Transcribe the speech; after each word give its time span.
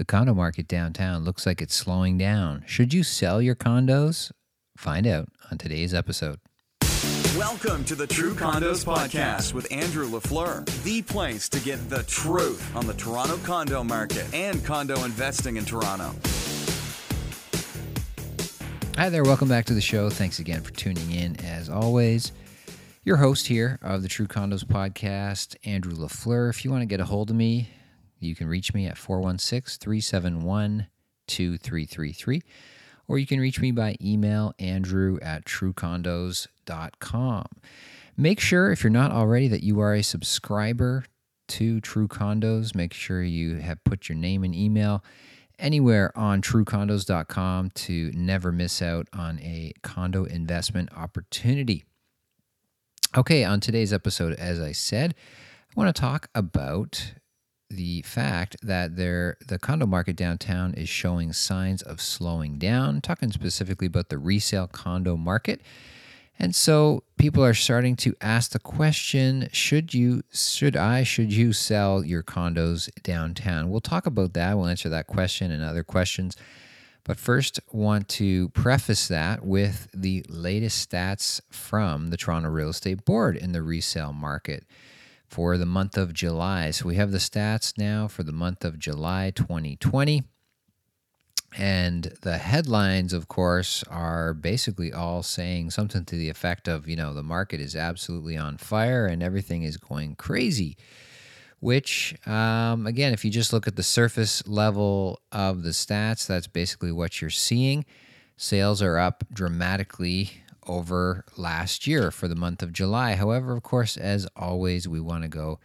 The 0.00 0.06
condo 0.06 0.32
market 0.32 0.66
downtown 0.66 1.26
looks 1.26 1.44
like 1.44 1.60
it's 1.60 1.74
slowing 1.74 2.16
down. 2.16 2.64
Should 2.66 2.94
you 2.94 3.02
sell 3.02 3.42
your 3.42 3.54
condos? 3.54 4.32
Find 4.74 5.06
out 5.06 5.28
on 5.50 5.58
today's 5.58 5.92
episode. 5.92 6.38
Welcome 7.36 7.84
to 7.84 7.94
the 7.94 8.06
True 8.06 8.32
Condos 8.32 8.82
Podcast 8.82 9.52
with 9.52 9.70
Andrew 9.70 10.08
LaFleur, 10.08 10.64
the 10.84 11.02
place 11.02 11.50
to 11.50 11.60
get 11.60 11.90
the 11.90 12.02
truth 12.04 12.74
on 12.74 12.86
the 12.86 12.94
Toronto 12.94 13.36
condo 13.44 13.84
market 13.84 14.24
and 14.32 14.64
condo 14.64 15.04
investing 15.04 15.56
in 15.56 15.66
Toronto. 15.66 16.14
Hi 18.96 19.10
there, 19.10 19.24
welcome 19.24 19.48
back 19.50 19.66
to 19.66 19.74
the 19.74 19.82
show. 19.82 20.08
Thanks 20.08 20.38
again 20.38 20.62
for 20.62 20.72
tuning 20.72 21.10
in. 21.10 21.36
As 21.44 21.68
always, 21.68 22.32
your 23.04 23.18
host 23.18 23.48
here 23.48 23.78
of 23.82 24.00
the 24.00 24.08
True 24.08 24.26
Condos 24.26 24.64
Podcast, 24.64 25.56
Andrew 25.66 25.92
LaFleur. 25.92 26.48
If 26.48 26.64
you 26.64 26.70
want 26.70 26.80
to 26.80 26.86
get 26.86 27.00
a 27.00 27.04
hold 27.04 27.28
of 27.28 27.36
me, 27.36 27.68
you 28.22 28.34
can 28.34 28.46
reach 28.46 28.74
me 28.74 28.86
at 28.86 28.98
416 28.98 29.78
371 29.80 30.86
2333, 31.26 32.42
or 33.08 33.18
you 33.18 33.26
can 33.26 33.40
reach 33.40 33.60
me 33.60 33.70
by 33.70 33.96
email, 34.00 34.52
andrew 34.58 35.18
at 35.22 35.44
truecondos.com. 35.44 37.46
Make 38.16 38.40
sure, 38.40 38.70
if 38.70 38.82
you're 38.82 38.90
not 38.90 39.12
already, 39.12 39.48
that 39.48 39.62
you 39.62 39.80
are 39.80 39.94
a 39.94 40.02
subscriber 40.02 41.04
to 41.48 41.80
True 41.80 42.08
Condos. 42.08 42.74
Make 42.74 42.92
sure 42.92 43.22
you 43.22 43.56
have 43.56 43.82
put 43.84 44.08
your 44.08 44.16
name 44.16 44.44
and 44.44 44.54
email 44.54 45.02
anywhere 45.58 46.16
on 46.16 46.42
truecondos.com 46.42 47.70
to 47.70 48.10
never 48.14 48.52
miss 48.52 48.82
out 48.82 49.08
on 49.12 49.38
a 49.40 49.72
condo 49.82 50.24
investment 50.24 50.90
opportunity. 50.96 51.84
Okay, 53.16 53.44
on 53.44 53.60
today's 53.60 53.92
episode, 53.92 54.34
as 54.34 54.60
I 54.60 54.72
said, 54.72 55.14
I 55.70 55.80
want 55.80 55.94
to 55.94 56.00
talk 56.00 56.28
about 56.34 57.14
the 57.70 58.02
fact 58.02 58.56
that 58.62 58.96
there 58.96 59.36
the 59.46 59.58
condo 59.58 59.86
market 59.86 60.16
downtown 60.16 60.74
is 60.74 60.88
showing 60.88 61.32
signs 61.32 61.82
of 61.82 62.00
slowing 62.00 62.58
down, 62.58 63.00
talking 63.00 63.30
specifically 63.30 63.86
about 63.86 64.08
the 64.08 64.18
resale 64.18 64.66
condo 64.66 65.16
market. 65.16 65.60
And 66.38 66.56
so 66.56 67.04
people 67.18 67.44
are 67.44 67.54
starting 67.54 67.96
to 67.96 68.16
ask 68.20 68.52
the 68.52 68.58
question, 68.58 69.48
should 69.52 69.94
you 69.94 70.22
should 70.32 70.74
I 70.76 71.04
should 71.04 71.32
you 71.32 71.52
sell 71.52 72.04
your 72.04 72.22
condos 72.22 72.90
downtown? 73.02 73.70
We'll 73.70 73.80
talk 73.80 74.06
about 74.06 74.32
that. 74.32 74.56
We'll 74.56 74.66
answer 74.66 74.88
that 74.88 75.06
question 75.06 75.50
and 75.50 75.62
other 75.62 75.84
questions. 75.84 76.36
But 77.04 77.18
first, 77.18 77.60
want 77.72 78.08
to 78.10 78.50
preface 78.50 79.08
that 79.08 79.44
with 79.44 79.88
the 79.94 80.24
latest 80.28 80.90
stats 80.90 81.40
from 81.50 82.10
the 82.10 82.16
Toronto 82.16 82.48
Real 82.48 82.68
Estate 82.68 83.04
Board 83.04 83.36
in 83.36 83.52
the 83.52 83.62
resale 83.62 84.12
market 84.12 84.64
for 85.30 85.56
the 85.56 85.66
month 85.66 85.96
of 85.96 86.12
July. 86.12 86.72
So 86.72 86.86
we 86.86 86.96
have 86.96 87.12
the 87.12 87.18
stats 87.18 87.78
now 87.78 88.08
for 88.08 88.24
the 88.24 88.32
month 88.32 88.64
of 88.64 88.80
July 88.80 89.30
2020. 89.30 90.24
And 91.56 92.12
the 92.22 92.38
headlines, 92.38 93.12
of 93.12 93.28
course, 93.28 93.84
are 93.84 94.34
basically 94.34 94.92
all 94.92 95.22
saying 95.22 95.70
something 95.70 96.04
to 96.04 96.16
the 96.16 96.28
effect 96.28 96.66
of, 96.66 96.88
you 96.88 96.96
know, 96.96 97.14
the 97.14 97.22
market 97.22 97.60
is 97.60 97.76
absolutely 97.76 98.36
on 98.36 98.56
fire 98.56 99.06
and 99.06 99.22
everything 99.22 99.62
is 99.62 99.76
going 99.76 100.16
crazy. 100.16 100.76
Which, 101.60 102.16
um, 102.26 102.86
again, 102.86 103.12
if 103.12 103.24
you 103.24 103.30
just 103.30 103.52
look 103.52 103.68
at 103.68 103.76
the 103.76 103.82
surface 103.82 104.46
level 104.48 105.20
of 105.30 105.62
the 105.62 105.70
stats, 105.70 106.26
that's 106.26 106.46
basically 106.48 106.90
what 106.90 107.20
you're 107.20 107.30
seeing. 107.30 107.84
Sales 108.36 108.80
are 108.82 108.98
up 108.98 109.24
dramatically 109.32 110.42
over 110.70 111.24
last 111.36 111.86
year 111.86 112.10
for 112.10 112.28
the 112.28 112.36
month 112.36 112.62
of 112.62 112.72
July. 112.72 113.14
However, 113.14 113.52
of 113.52 113.62
course, 113.62 113.96
as 113.96 114.26
always, 114.36 114.86
we 114.86 115.00
want 115.00 115.22
to 115.22 115.28
go 115.28 115.58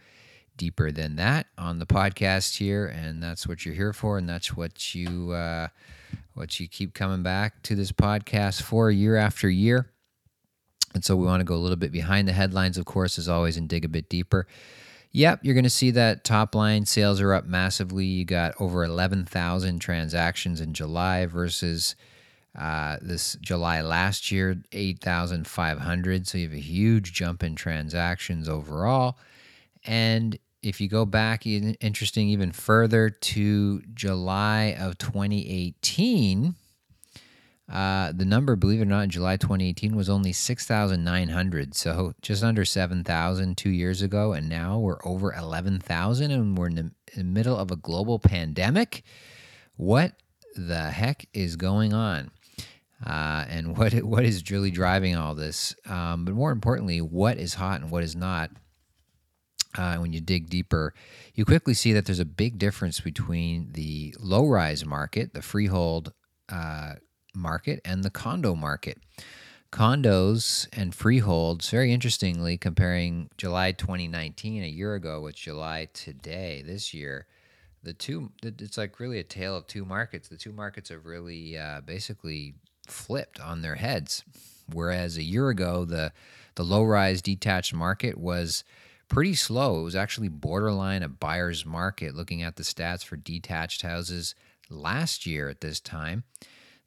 deeper 0.56 0.90
than 0.90 1.16
that 1.16 1.46
on 1.56 1.78
the 1.78 1.86
podcast 1.86 2.56
here, 2.58 2.86
and 2.86 3.22
that's 3.22 3.46
what 3.46 3.64
you're 3.64 3.74
here 3.74 3.92
for, 3.92 4.18
and 4.18 4.28
that's 4.28 4.56
what 4.56 4.94
you 4.94 5.32
uh, 5.32 5.68
what 6.34 6.58
you 6.58 6.68
keep 6.68 6.94
coming 6.94 7.22
back 7.22 7.62
to 7.62 7.74
this 7.74 7.92
podcast 7.92 8.62
for 8.62 8.90
year 8.90 9.16
after 9.16 9.48
year. 9.48 9.90
And 10.94 11.04
so 11.04 11.14
we 11.14 11.26
want 11.26 11.40
to 11.40 11.44
go 11.44 11.54
a 11.54 11.56
little 11.56 11.76
bit 11.76 11.92
behind 11.92 12.26
the 12.26 12.32
headlines, 12.32 12.78
of 12.78 12.86
course, 12.86 13.18
as 13.18 13.28
always, 13.28 13.56
and 13.56 13.68
dig 13.68 13.84
a 13.84 13.88
bit 13.88 14.08
deeper. 14.08 14.46
Yep, 15.12 15.40
you're 15.42 15.54
going 15.54 15.64
to 15.64 15.70
see 15.70 15.90
that 15.92 16.24
top 16.24 16.54
line 16.54 16.84
sales 16.84 17.20
are 17.20 17.32
up 17.32 17.46
massively. 17.46 18.04
You 18.04 18.24
got 18.24 18.54
over 18.60 18.84
11,000 18.84 19.78
transactions 19.78 20.60
in 20.60 20.74
July 20.74 21.26
versus 21.26 21.96
uh, 22.56 22.96
this 23.02 23.36
July 23.40 23.82
last 23.82 24.30
year, 24.30 24.56
8,500. 24.72 26.26
So 26.26 26.38
you 26.38 26.48
have 26.48 26.56
a 26.56 26.60
huge 26.60 27.12
jump 27.12 27.42
in 27.42 27.54
transactions 27.54 28.48
overall. 28.48 29.18
And 29.84 30.38
if 30.62 30.80
you 30.80 30.88
go 30.88 31.04
back, 31.04 31.46
interesting 31.46 32.28
even 32.28 32.52
further 32.52 33.10
to 33.10 33.82
July 33.94 34.76
of 34.78 34.98
2018, 34.98 36.54
uh, 37.68 38.12
the 38.12 38.24
number, 38.24 38.56
believe 38.56 38.80
it 38.80 38.84
or 38.84 38.86
not, 38.86 39.04
in 39.04 39.10
July 39.10 39.36
2018 39.36 39.96
was 39.96 40.08
only 40.08 40.32
6,900. 40.32 41.74
So 41.74 42.14
just 42.22 42.42
under 42.42 42.64
7,000 42.64 43.56
two 43.56 43.70
years 43.70 44.02
ago. 44.02 44.32
And 44.32 44.48
now 44.48 44.78
we're 44.78 45.04
over 45.04 45.34
11,000 45.34 46.30
and 46.30 46.56
we're 46.56 46.68
in 46.68 46.74
the, 46.76 46.90
in 47.12 47.18
the 47.18 47.24
middle 47.24 47.56
of 47.56 47.70
a 47.70 47.76
global 47.76 48.18
pandemic. 48.18 49.02
What 49.76 50.12
the 50.56 50.90
heck 50.90 51.26
is 51.34 51.56
going 51.56 51.92
on? 51.92 52.30
Uh, 53.04 53.44
and 53.48 53.76
what 53.78 53.92
what 54.04 54.24
is 54.24 54.50
really 54.50 54.70
driving 54.70 55.16
all 55.16 55.34
this? 55.34 55.74
Um, 55.86 56.24
but 56.24 56.34
more 56.34 56.52
importantly, 56.52 57.00
what 57.00 57.38
is 57.38 57.54
hot 57.54 57.80
and 57.80 57.90
what 57.90 58.02
is 58.02 58.14
not? 58.16 58.50
uh, 59.78 59.96
when 59.96 60.12
you 60.12 60.20
dig 60.20 60.48
deeper, 60.48 60.94
you 61.34 61.44
quickly 61.44 61.74
see 61.74 61.92
that 61.92 62.06
there's 62.06 62.20
a 62.20 62.24
big 62.24 62.58
difference 62.58 63.00
between 63.00 63.70
the 63.72 64.14
low 64.18 64.46
rise 64.46 64.84
market, 64.84 65.34
the 65.34 65.42
freehold 65.42 66.12
uh, 66.48 66.94
market, 67.34 67.80
and 67.84 68.02
the 68.02 68.10
condo 68.10 68.54
market. 68.54 68.98
Condos 69.72 70.68
and 70.72 70.94
freeholds, 70.94 71.68
very 71.70 71.92
interestingly, 71.92 72.56
comparing 72.56 73.28
July 73.36 73.72
2019, 73.72 74.62
a 74.62 74.66
year 74.66 74.94
ago, 74.94 75.20
with 75.20 75.34
July 75.34 75.88
today, 75.92 76.62
this 76.64 76.94
year, 76.94 77.26
the 77.82 77.92
two, 77.92 78.30
it's 78.42 78.78
like 78.78 78.98
really 79.00 79.18
a 79.18 79.24
tale 79.24 79.56
of 79.56 79.66
two 79.66 79.84
markets. 79.84 80.28
The 80.28 80.36
two 80.36 80.52
markets 80.52 80.88
have 80.88 81.04
really 81.04 81.58
uh, 81.58 81.82
basically 81.82 82.54
flipped 82.86 83.40
on 83.40 83.62
their 83.62 83.76
heads. 83.76 84.24
Whereas 84.72 85.16
a 85.16 85.22
year 85.22 85.48
ago, 85.48 85.84
the, 85.84 86.12
the 86.56 86.64
low 86.64 86.82
rise 86.82 87.22
detached 87.22 87.74
market 87.74 88.18
was 88.18 88.64
pretty 89.08 89.34
slow. 89.34 89.80
It 89.80 89.84
was 89.84 89.96
actually 89.96 90.28
borderline 90.28 91.02
a 91.02 91.08
buyer's 91.08 91.64
market 91.64 92.14
looking 92.14 92.42
at 92.42 92.56
the 92.56 92.62
stats 92.62 93.04
for 93.04 93.16
detached 93.16 93.82
houses 93.82 94.34
last 94.68 95.26
year 95.26 95.48
at 95.48 95.60
this 95.60 95.80
time. 95.80 96.24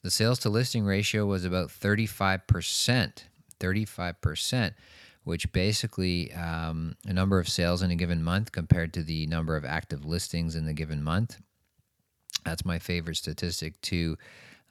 The 0.02 0.12
sales 0.12 0.40
to 0.40 0.50
listing 0.50 0.86
ratio 0.86 1.26
was 1.26 1.46
about 1.46 1.70
35%. 1.70 3.24
35%, 3.60 4.74
which 5.24 5.52
basically 5.52 6.34
um, 6.34 6.96
a 7.06 7.14
number 7.14 7.40
of 7.40 7.50
sales 7.50 7.82
in 7.82 7.92
a 7.92 7.96
given 7.96 8.24
month 8.24 8.52
compared 8.52 8.94
to 8.94 9.04
the 9.04 9.28
number 9.28 9.56
of 9.56 9.66
active 9.66 10.06
listings 10.06 10.56
in 10.56 10.66
the 10.66 10.74
given 10.74 11.04
month. 11.04 11.38
That's 12.46 12.66
my 12.66 12.80
favorite 12.80 13.18
statistic 13.18 13.80
to 13.82 14.18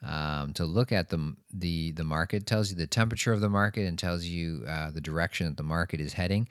um, 0.03 0.53
to 0.54 0.64
look 0.64 0.92
at 0.92 1.09
the 1.09 1.34
the 1.53 1.92
the 1.92 2.04
market. 2.04 2.47
Tells 2.47 2.70
you 2.70 2.76
the 2.76 2.86
temperature 2.86 3.32
of 3.32 3.41
the 3.41 3.48
market 3.48 3.86
and 3.86 3.98
tells 3.98 4.25
you 4.25 4.64
uh, 4.69 4.91
the 4.91 5.00
direction 5.00 5.47
that 5.47 5.56
the 5.56 5.62
market 5.62 6.00
is 6.00 6.14
heading. 6.14 6.48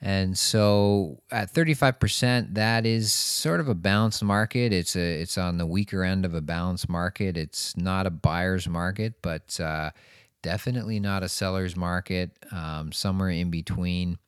And 0.00 0.36
so 0.36 1.22
at 1.30 1.54
35%, 1.54 2.54
that 2.54 2.84
is 2.84 3.10
sort 3.10 3.60
of 3.60 3.68
a 3.68 3.74
balanced 3.74 4.22
market. 4.22 4.70
It's 4.70 4.96
a 4.96 5.22
it's 5.22 5.38
on 5.38 5.56
the 5.56 5.66
weaker 5.66 6.04
end 6.04 6.26
of 6.26 6.34
a 6.34 6.42
balanced 6.42 6.90
market. 6.90 7.38
It's 7.38 7.74
not 7.76 8.06
a 8.06 8.10
buyer's 8.10 8.68
market, 8.68 9.14
but 9.22 9.58
uh, 9.58 9.92
definitely 10.42 11.00
not 11.00 11.22
a 11.22 11.28
seller's 11.28 11.74
market. 11.74 12.32
Um, 12.52 12.92
somewhere 12.92 13.30
in 13.30 13.50
between, 13.50 14.18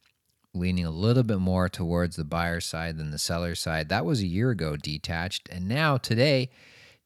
leaning 0.54 0.86
a 0.86 0.90
little 0.90 1.22
bit 1.22 1.40
more 1.40 1.68
towards 1.68 2.16
the 2.16 2.24
buyer 2.24 2.60
side 2.60 2.96
than 2.96 3.10
the 3.10 3.18
seller 3.18 3.54
side. 3.54 3.90
That 3.90 4.06
was 4.06 4.22
a 4.22 4.26
year 4.26 4.50
ago, 4.50 4.76
detached, 4.76 5.46
and 5.50 5.68
now 5.68 5.98
today, 5.98 6.48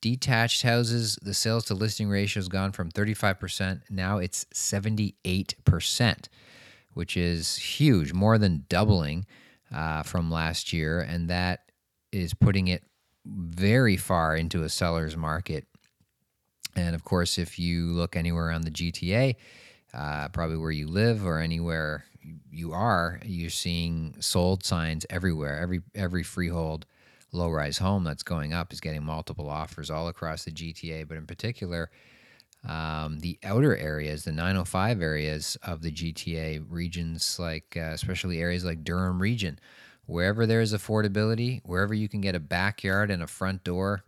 detached 0.00 0.62
houses, 0.62 1.18
the 1.22 1.34
sales 1.34 1.64
to 1.66 1.74
listing 1.74 2.08
ratio 2.08 2.40
has 2.40 2.48
gone 2.48 2.72
from 2.72 2.90
35%. 2.90 3.82
Now 3.90 4.18
it's 4.18 4.44
78% 4.54 6.28
which 6.94 7.16
is 7.16 7.56
huge, 7.56 8.12
more 8.12 8.38
than 8.38 8.64
doubling 8.68 9.26
uh, 9.74 10.02
from 10.02 10.30
last 10.30 10.72
year. 10.72 11.00
And 11.00 11.28
that 11.28 11.70
is 12.12 12.34
putting 12.34 12.68
it 12.68 12.82
very 13.24 13.96
far 13.96 14.36
into 14.36 14.62
a 14.62 14.68
seller's 14.68 15.16
market. 15.16 15.66
And 16.76 16.94
of 16.94 17.04
course, 17.04 17.38
if 17.38 17.58
you 17.58 17.92
look 17.92 18.16
anywhere 18.16 18.46
around 18.46 18.62
the 18.62 18.70
GTA, 18.70 19.36
uh, 19.92 20.28
probably 20.28 20.56
where 20.56 20.70
you 20.70 20.86
live 20.86 21.26
or 21.26 21.38
anywhere 21.38 22.04
you 22.50 22.72
are, 22.72 23.20
you're 23.24 23.50
seeing 23.50 24.14
sold 24.20 24.64
signs 24.64 25.06
everywhere. 25.10 25.58
Every 25.58 25.80
every 25.94 26.22
freehold 26.22 26.86
low-rise 27.32 27.78
home 27.78 28.04
that's 28.04 28.22
going 28.22 28.52
up 28.52 28.72
is 28.72 28.80
getting 28.80 29.04
multiple 29.04 29.48
offers 29.48 29.90
all 29.90 30.08
across 30.08 30.44
the 30.44 30.50
GTA, 30.50 31.06
but 31.06 31.16
in 31.16 31.26
particular, 31.26 31.90
um, 32.68 33.20
the 33.20 33.38
outer 33.42 33.76
areas, 33.76 34.24
the 34.24 34.32
905 34.32 35.00
areas 35.00 35.56
of 35.62 35.82
the 35.82 35.90
GTA 35.90 36.64
regions, 36.68 37.38
like 37.38 37.76
uh, 37.76 37.92
especially 37.92 38.40
areas 38.40 38.64
like 38.64 38.84
Durham 38.84 39.20
region, 39.20 39.58
wherever 40.06 40.44
there 40.44 40.60
is 40.60 40.74
affordability, 40.74 41.60
wherever 41.64 41.94
you 41.94 42.08
can 42.08 42.20
get 42.20 42.34
a 42.34 42.40
backyard 42.40 43.10
and 43.10 43.22
a 43.22 43.26
front 43.26 43.64
door 43.64 44.02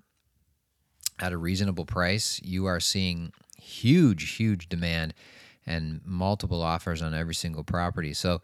at 1.18 1.32
a 1.32 1.38
reasonable 1.38 1.86
price, 1.86 2.40
you 2.42 2.66
are 2.66 2.80
seeing 2.80 3.32
huge, 3.56 4.32
huge 4.32 4.68
demand 4.68 5.14
and 5.66 6.00
multiple 6.04 6.60
offers 6.60 7.00
on 7.00 7.14
every 7.14 7.34
single 7.34 7.62
property. 7.62 8.12
So 8.12 8.42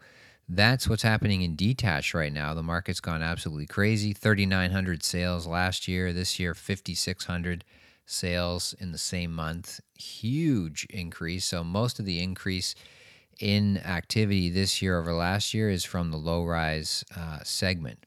that's 0.49 0.89
what's 0.89 1.03
happening 1.03 1.43
in 1.43 1.55
detached 1.55 2.15
right 2.15 2.33
now. 2.33 2.55
The 2.55 2.63
market's 2.63 2.99
gone 2.99 3.21
absolutely 3.21 3.67
crazy. 3.67 4.13
3,900 4.13 5.03
sales 5.03 5.45
last 5.45 5.87
year. 5.87 6.11
This 6.11 6.39
year, 6.39 6.55
5,600 6.55 7.63
sales 8.07 8.73
in 8.79 8.91
the 8.91 8.97
same 8.97 9.31
month. 9.31 9.79
Huge 9.93 10.87
increase. 10.89 11.45
So 11.45 11.63
most 11.63 11.99
of 11.99 12.05
the 12.05 12.21
increase 12.21 12.73
in 13.39 13.77
activity 13.77 14.49
this 14.49 14.81
year 14.81 14.99
over 14.99 15.13
last 15.13 15.53
year 15.53 15.69
is 15.69 15.85
from 15.85 16.09
the 16.09 16.17
low 16.17 16.43
rise 16.43 17.05
uh, 17.15 17.39
segment. 17.43 18.05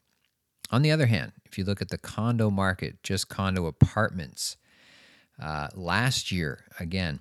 On 0.73 0.83
the 0.83 0.91
other 0.91 1.06
hand, 1.06 1.33
if 1.44 1.56
you 1.59 1.65
look 1.65 1.81
at 1.81 1.91
the 1.91 1.99
condo 1.99 2.50
market, 2.50 3.03
just 3.03 3.29
condo 3.29 3.67
apartments, 3.67 4.56
uh, 5.41 5.69
last 5.75 6.33
year, 6.33 6.65
again, 6.81 7.21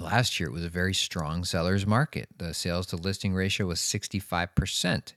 last 0.00 0.38
year 0.38 0.48
it 0.48 0.52
was 0.52 0.64
a 0.64 0.68
very 0.68 0.94
strong 0.94 1.44
seller's 1.44 1.86
market. 1.86 2.28
The 2.36 2.54
sales 2.54 2.86
to 2.88 2.96
listing 2.96 3.34
ratio 3.34 3.66
was 3.66 3.80
65%. 3.80 5.14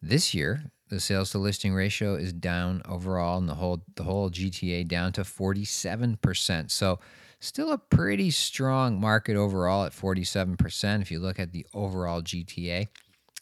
This 0.00 0.34
year, 0.34 0.70
the 0.88 1.00
sales 1.00 1.30
to 1.32 1.38
listing 1.38 1.74
ratio 1.74 2.14
is 2.14 2.32
down 2.32 2.82
overall 2.88 3.38
in 3.38 3.46
the 3.46 3.56
whole 3.56 3.82
the 3.96 4.04
whole 4.04 4.30
GTA 4.30 4.86
down 4.86 5.12
to 5.12 5.22
47%. 5.22 6.70
So 6.70 6.98
still 7.40 7.72
a 7.72 7.78
pretty 7.78 8.30
strong 8.30 9.00
market 9.00 9.36
overall 9.36 9.84
at 9.84 9.92
47% 9.92 11.02
if 11.02 11.10
you 11.10 11.18
look 11.18 11.38
at 11.38 11.52
the 11.52 11.66
overall 11.74 12.22
GTA. 12.22 12.88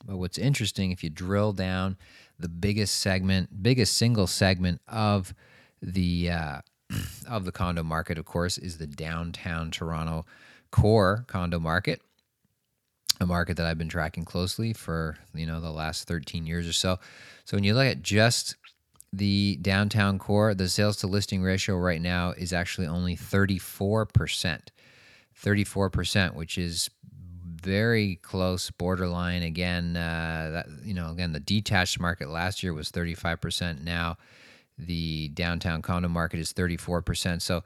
But 0.05 0.17
what's 0.17 0.39
interesting 0.39 0.91
if 0.91 1.05
you 1.05 1.11
drill 1.11 1.53
down 1.53 1.97
the 2.39 2.49
biggest 2.49 2.99
segment, 2.99 3.63
biggest 3.63 3.97
single 3.97 4.27
segment 4.27 4.81
of 4.89 5.35
the 5.81 6.31
uh, 6.31 6.61
of 7.29 7.45
the 7.45 7.53
condo 7.53 7.83
market, 7.83 8.19
of 8.19 8.25
course, 8.25 8.59
is 8.59 8.79
the 8.79 8.87
downtown 8.87 9.71
Toronto 9.71 10.25
core 10.71 11.25
condo 11.27 11.59
market, 11.59 12.01
a 13.21 13.27
market 13.27 13.57
that 13.57 13.67
I've 13.67 13.79
been 13.79 13.89
tracking 13.89 14.25
closely 14.25 14.73
for 14.73 15.17
you 15.35 15.47
know 15.47 15.61
the 15.61 15.71
last 15.71 16.09
13 16.09 16.47
years 16.47 16.69
or 16.69 16.73
so. 16.73 16.99
So 17.45 17.57
when 17.57 17.65
you 17.65 17.75
look 17.75 17.87
at 17.87 18.03
just 18.03 18.57
the 19.13 19.59
downtown 19.63 20.19
core, 20.19 20.55
the 20.55 20.69
sales 20.69 20.97
to 20.99 21.07
listing 21.07 21.43
ratio 21.43 21.77
right 21.77 22.01
now 22.01 22.33
is 22.33 22.53
actually 22.53 22.87
only 22.87 23.17
34%. 23.17 24.61
34%, 25.43 26.35
which 26.35 26.57
is 26.57 26.89
very 27.67 28.17
close 28.17 28.71
borderline 28.71 29.43
again 29.43 29.97
uh, 29.97 30.51
that 30.53 30.67
you 30.85 30.95
know 30.95 31.11
again 31.11 31.33
the 31.33 31.41
detached 31.41 31.99
market 31.99 32.29
last 32.29 32.63
year 32.63 32.73
was 32.73 32.93
35% 32.93 33.83
now 33.83 34.17
the 34.79 35.29
downtown 35.29 35.83
condo 35.83 36.09
market 36.09 36.41
is 36.41 36.53
34%. 36.53 37.41
So 37.43 37.63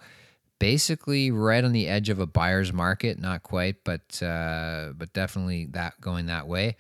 basically 0.60 1.30
right 1.32 1.64
on 1.64 1.72
the 1.72 1.88
edge 1.88 2.08
of 2.08 2.20
a 2.20 2.26
buyer's 2.26 2.72
market, 2.72 3.18
not 3.18 3.42
quite, 3.42 3.82
but 3.82 4.22
uh, 4.22 4.92
but 4.96 5.12
definitely 5.12 5.66
that 5.72 6.00
going 6.00 6.26
that 6.26 6.46
way. 6.46 6.76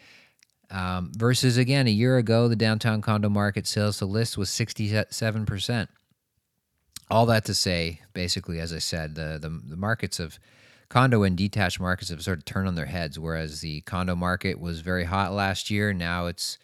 Um, 0.70 1.10
versus 1.16 1.56
again, 1.56 1.88
a 1.88 1.90
year 1.90 2.16
ago, 2.16 2.46
the 2.46 2.54
downtown 2.54 3.00
condo 3.00 3.28
market 3.28 3.66
sales 3.66 3.98
to 3.98 4.06
list 4.06 4.38
was 4.38 4.48
67%. 4.50 5.88
All 7.10 7.26
that 7.26 7.44
to 7.46 7.54
say, 7.54 8.02
basically, 8.12 8.60
as 8.60 8.72
I 8.72 8.78
said, 8.78 9.16
the, 9.16 9.36
the, 9.40 9.48
the 9.48 9.76
markets 9.76 10.20
of 10.20 10.38
condo 10.88 11.24
and 11.24 11.36
detached 11.36 11.80
markets 11.80 12.10
have 12.10 12.22
sort 12.22 12.38
of 12.38 12.44
turned 12.44 12.68
on 12.68 12.76
their 12.76 12.86
heads. 12.86 13.18
Whereas 13.18 13.62
the 13.62 13.80
condo 13.80 14.14
market 14.14 14.60
was 14.60 14.80
very 14.80 15.04
hot 15.04 15.32
last 15.32 15.70
year, 15.70 15.92
now 15.92 16.26
it's 16.26 16.58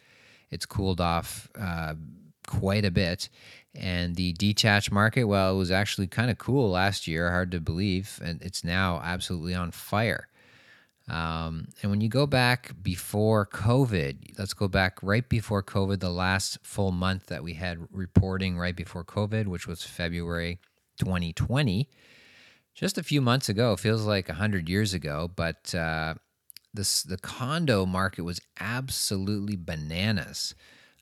it's 0.52 0.66
cooled 0.66 1.00
off 1.00 1.48
uh, 1.58 1.94
quite 2.46 2.84
a 2.84 2.90
bit. 2.90 3.28
And 3.74 4.16
the 4.16 4.32
detached 4.32 4.90
market, 4.90 5.24
well, 5.24 5.54
it 5.54 5.58
was 5.58 5.70
actually 5.70 6.06
kind 6.06 6.30
of 6.30 6.38
cool 6.38 6.70
last 6.70 7.06
year, 7.06 7.30
hard 7.30 7.50
to 7.50 7.60
believe, 7.60 8.18
and 8.24 8.40
it's 8.42 8.64
now 8.64 9.00
absolutely 9.04 9.54
on 9.54 9.70
fire. 9.70 10.28
Um, 11.08 11.68
and 11.82 11.90
when 11.90 12.00
you 12.00 12.08
go 12.08 12.26
back 12.26 12.72
before 12.82 13.46
COVID, 13.46 14.38
let's 14.38 14.54
go 14.54 14.66
back 14.66 14.98
right 15.02 15.28
before 15.28 15.62
COVID, 15.62 16.00
the 16.00 16.10
last 16.10 16.58
full 16.62 16.90
month 16.90 17.26
that 17.26 17.44
we 17.44 17.54
had 17.54 17.78
reporting 17.92 18.58
right 18.58 18.74
before 18.74 19.04
COVID, 19.04 19.46
which 19.46 19.68
was 19.68 19.84
February 19.84 20.58
2020, 20.98 21.88
just 22.74 22.98
a 22.98 23.02
few 23.02 23.20
months 23.20 23.48
ago, 23.48 23.76
feels 23.76 24.04
like 24.04 24.28
100 24.28 24.68
years 24.68 24.92
ago, 24.94 25.30
but 25.34 25.74
uh, 25.74 26.14
this, 26.74 27.02
the 27.02 27.18
condo 27.18 27.86
market 27.86 28.22
was 28.22 28.40
absolutely 28.58 29.56
bananas. 29.56 30.54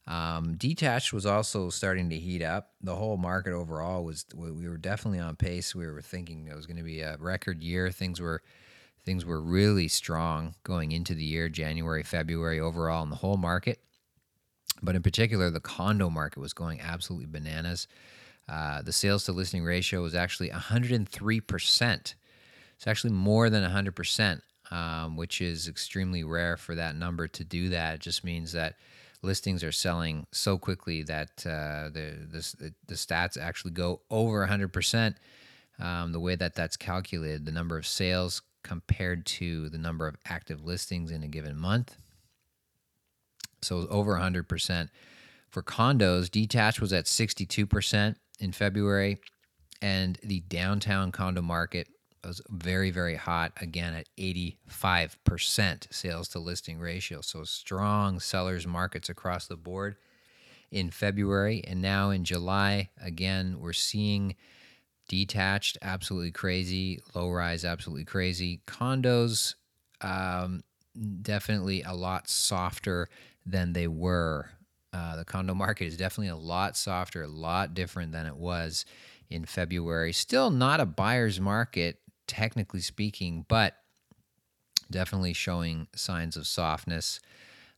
Um, 0.07 0.57
detached 0.57 1.13
was 1.13 1.25
also 1.25 1.71
starting 1.71 2.11
to 2.11 2.19
heat 2.19 2.43
up. 2.43 2.73
The 2.83 2.95
whole 2.95 3.17
market 3.17 3.53
overall 3.53 4.05
was 4.05 4.27
we 4.35 4.69
were 4.69 4.77
definitely 4.77 5.19
on 5.19 5.37
pace. 5.37 5.75
We 5.75 5.87
were 5.87 6.03
thinking 6.03 6.47
it 6.47 6.55
was 6.55 6.67
going 6.67 6.77
to 6.77 6.83
be 6.83 7.01
a 7.01 7.17
record 7.19 7.63
year. 7.63 7.91
Things 7.91 8.21
were 8.21 8.43
things 9.05 9.25
were 9.25 9.41
really 9.41 9.89
strong 9.89 10.55
going 10.63 10.93
into 10.93 11.15
the 11.15 11.25
year, 11.25 11.49
January, 11.49 12.03
February 12.03 12.61
overall 12.61 13.03
in 13.03 13.11
the 13.11 13.17
whole 13.17 13.37
market. 13.37 13.81
But 14.83 14.97
in 14.97 15.03
particular, 15.03 15.51
the 15.51 15.61
condo 15.61 16.11
market 16.11 16.41
was 16.41 16.53
going 16.53 16.81
absolutely 16.81 17.27
bananas. 17.27 17.87
Uh, 18.49 18.83
the 18.83 18.93
sales 18.93 19.25
to 19.25 19.33
listing 19.33 19.65
ratio 19.65 20.03
was 20.03 20.15
actually 20.15 20.51
103%. 20.51 22.15
It's 22.77 22.87
actually 22.87 23.13
more 23.13 23.49
than 23.49 23.63
100%, 23.71 24.41
um, 24.71 25.17
which 25.17 25.41
is 25.41 25.69
extremely 25.69 26.25
rare 26.25 26.57
for 26.57 26.75
that 26.75 26.97
number 26.97 27.27
to 27.29 27.45
do 27.45 27.71
that. 27.71 27.95
It 27.95 28.01
just 28.01 28.25
means 28.25 28.53
that 28.53 28.77
listings 29.25 29.65
are 29.65 29.73
selling 29.73 30.27
so 30.33 30.59
quickly 30.59 31.03
that 31.03 31.31
uh, 31.47 31.89
the, 31.91 32.17
the, 32.31 32.75
the 32.87 32.95
stats 32.95 33.41
actually 33.41 33.73
go 33.73 34.03
over 34.11 34.47
100%. 34.47 35.15
Um, 35.81 36.13
the 36.13 36.21
way 36.21 36.37
that 36.37 36.55
that's 36.55 36.77
calculated, 36.77 37.47
the 37.47 37.53
number 37.53 37.77
of 37.77 37.87
sales 37.87 38.43
compared 38.63 39.27
to 39.27 39.69
the 39.69 39.79
number 39.79 40.07
of 40.07 40.17
active 40.27 40.65
listings 40.65 41.11
in 41.11 41.23
a 41.23 41.29
given 41.29 41.57
month. 41.57 41.97
So 43.63 43.87
over 43.89 44.15
100%. 44.15 44.89
For 45.51 45.63
condos, 45.63 46.31
detached 46.31 46.81
was 46.81 46.93
at 46.93 47.05
62% 47.05 48.17
in 48.41 48.53
February, 48.53 49.19
and 49.81 50.19
the 50.23 50.41
downtown 50.41 51.13
condo 51.13 51.43
market 51.43 51.89
was 52.27 52.41
very, 52.49 52.91
very 52.91 53.17
hot 53.17 53.53
again 53.61 53.95
at 53.95 54.09
85% 54.19 55.93
sales 55.93 56.29
to 56.29 56.39
listing 56.39 56.79
ratio. 56.79 57.21
So 57.21 57.45
strong 57.45 58.21
sellers 58.21 58.67
markets 58.67 59.09
across 59.09 59.47
the 59.47 59.57
board 59.57 59.97
in 60.71 60.91
February. 60.91 61.63
And 61.67 61.81
now 61.81 62.11
in 62.11 62.25
July, 62.25 62.91
again, 63.01 63.57
we're 63.61 63.73
seeing 63.73 64.35
detached 65.09 65.79
absolutely 65.83 66.31
crazy, 66.31 67.01
low 67.15 67.31
rise 67.31 67.65
absolutely 67.65 68.05
crazy. 68.05 68.61
Condos, 68.67 69.55
um, 70.01 70.63
definitely 71.23 71.83
a 71.83 71.93
lot 71.93 72.29
softer 72.29 73.09
than 73.45 73.73
they 73.73 73.87
were. 73.87 74.51
Uh, 74.93 75.17
the 75.17 75.25
condo 75.25 75.55
market 75.55 75.87
is 75.87 75.97
definitely 75.97 76.29
a 76.29 76.37
lot 76.37 76.77
softer, 76.77 77.25
a 77.25 77.29
lot 77.29 77.75
different 77.75 78.13
than 78.13 78.27
it 78.27 78.37
was 78.37 78.85
in 79.29 79.45
February. 79.45 80.13
Still 80.13 80.51
not 80.51 80.81
a 80.81 80.87
buyer's 80.87 81.41
market 81.41 81.99
technically 82.27 82.81
speaking, 82.81 83.45
but 83.49 83.75
definitely 84.91 85.33
showing 85.33 85.89
signs 85.95 86.37
of 86.37 86.47
softness. 86.47 87.21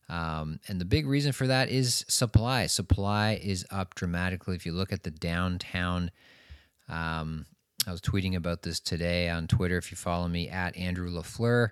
Um, 0.09 0.59
and 0.67 0.79
the 0.79 0.85
big 0.85 1.05
reason 1.07 1.31
for 1.31 1.47
that 1.47 1.69
is 1.69 2.05
supply. 2.07 2.67
Supply 2.67 3.39
is 3.41 3.65
up 3.71 3.95
dramatically. 3.95 4.55
If 4.55 4.65
you 4.65 4.71
look 4.71 4.93
at 4.93 5.03
the 5.03 5.11
downtown, 5.11 6.11
um, 6.87 7.45
I 7.85 7.91
was 7.91 8.01
tweeting 8.01 8.35
about 8.35 8.63
this 8.63 8.79
today 8.79 9.29
on 9.29 9.47
Twitter. 9.47 9.77
If 9.77 9.91
you 9.91 9.97
follow 9.97 10.27
me 10.27 10.49
at 10.49 10.77
Andrew 10.77 11.09
Lafleur, 11.09 11.71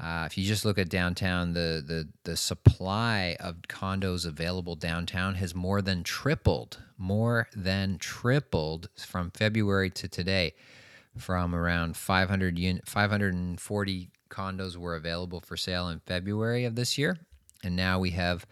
uh, 0.00 0.24
if 0.26 0.36
you 0.36 0.44
just 0.44 0.64
look 0.64 0.78
at 0.78 0.88
downtown, 0.88 1.52
the, 1.52 1.82
the 1.86 2.08
the 2.24 2.36
supply 2.36 3.36
of 3.38 3.62
condos 3.68 4.26
available 4.26 4.74
downtown 4.74 5.36
has 5.36 5.54
more 5.54 5.80
than 5.80 6.02
tripled, 6.02 6.78
more 6.98 7.48
than 7.54 7.98
tripled 7.98 8.88
from 8.96 9.30
February 9.30 9.90
to 9.90 10.08
today 10.08 10.54
from 11.16 11.54
around 11.54 11.96
500 11.96 12.58
un- 12.58 12.80
540 12.84 14.08
condos 14.30 14.76
were 14.76 14.96
available 14.96 15.40
for 15.40 15.56
sale 15.56 15.88
in 15.88 16.00
February 16.00 16.64
of 16.64 16.74
this 16.74 16.98
year, 16.98 17.18
and 17.62 17.76
now 17.76 17.98
we 17.98 18.10
have 18.10 18.46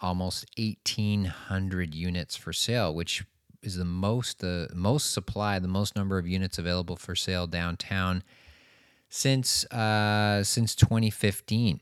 almost 0.00 0.46
1,800 0.58 1.94
units 1.94 2.36
for 2.36 2.52
sale, 2.52 2.94
which 2.94 3.24
is 3.62 3.76
the 3.76 3.84
most 3.84 4.38
the 4.38 4.68
most 4.74 5.12
supply, 5.12 5.58
the 5.58 5.68
most 5.68 5.94
number 5.94 6.18
of 6.18 6.26
units 6.26 6.58
available 6.58 6.96
for 6.96 7.14
sale 7.14 7.46
downtown 7.46 8.22
since 9.08 9.64
uh, 9.66 10.42
since 10.42 10.74
2015. 10.74 11.80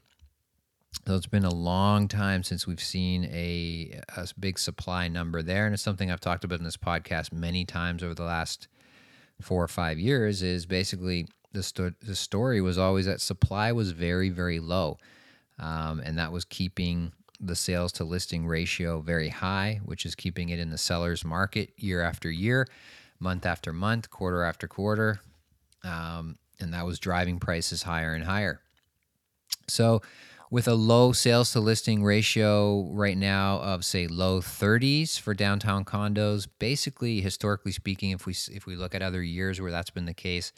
So 1.07 1.15
it's 1.15 1.27
been 1.27 1.45
a 1.45 1.55
long 1.55 2.09
time 2.09 2.43
since 2.43 2.67
we've 2.67 2.83
seen 2.83 3.25
a, 3.27 4.01
a 4.17 4.27
big 4.39 4.59
supply 4.59 5.09
number 5.09 5.43
there, 5.43 5.65
and 5.65 5.73
it's 5.73 5.83
something 5.83 6.11
I've 6.11 6.21
talked 6.21 6.45
about 6.45 6.59
in 6.59 6.65
this 6.65 6.77
podcast 6.77 7.33
many 7.33 7.65
times 7.65 8.03
over 8.03 8.15
the 8.15 8.25
last 8.25 8.69
four 9.41 9.63
or 9.63 9.69
five 9.69 9.99
years 9.99 10.43
is 10.43 10.67
basically 10.67 11.27
the, 11.53 11.63
sto- 11.63 11.95
the 12.01 12.15
story 12.15 12.61
was 12.61 12.79
always 12.79 13.07
that 13.07 13.21
supply 13.21 13.73
was 13.73 13.93
very, 13.93 14.29
very 14.29 14.61
low. 14.61 14.99
Um, 15.59 16.01
and 16.01 16.19
that 16.19 16.33
was 16.33 16.45
keeping 16.45 17.13
the 17.41 17.57
sales 17.57 17.93
to 17.93 18.05
listing 18.05 18.47
ratio 18.47 19.01
very 19.01 19.29
high, 19.29 19.81
which 19.85 20.05
is 20.05 20.15
keeping 20.15 20.49
it 20.49 20.59
in 20.59 20.71
the 20.71 20.79
seller's 20.79 21.25
market 21.25 21.71
year 21.77 22.03
after 22.03 22.31
year, 22.31 22.67
month 23.21 23.47
after 23.47 23.73
month, 23.73 24.11
quarter 24.11 24.43
after 24.43 24.67
quarter. 24.67 25.21
Um, 25.85 26.39
and 26.61 26.75
that 26.75 26.85
was 26.85 26.99
driving 26.99 27.39
prices 27.39 27.85
higher 27.85 28.15
and 28.15 28.25
higher. 28.25 28.61
So, 29.69 30.03
with 30.51 30.67
a 30.67 30.75
low 30.75 31.13
sales 31.13 31.53
to 31.53 31.61
listing 31.61 32.03
ratio 32.03 32.89
right 32.91 33.17
now 33.17 33.59
of 33.59 33.85
say 33.85 34.07
low 34.07 34.41
30s 34.41 35.19
for 35.19 35.35
downtown 35.35 35.85
condos, 35.85 36.47
basically 36.59 37.21
historically 37.21 37.73
speaking, 37.73 38.11
if 38.11 38.25
we 38.27 38.35
if 38.51 38.67
we 38.67 38.77
look 38.77 38.95
at 38.95 39.03
other 39.03 39.23
years 39.23 39.61
where 39.61 39.71
that's 39.71 39.91
been 39.91 40.07
the 40.07 40.15
case, 40.15 40.53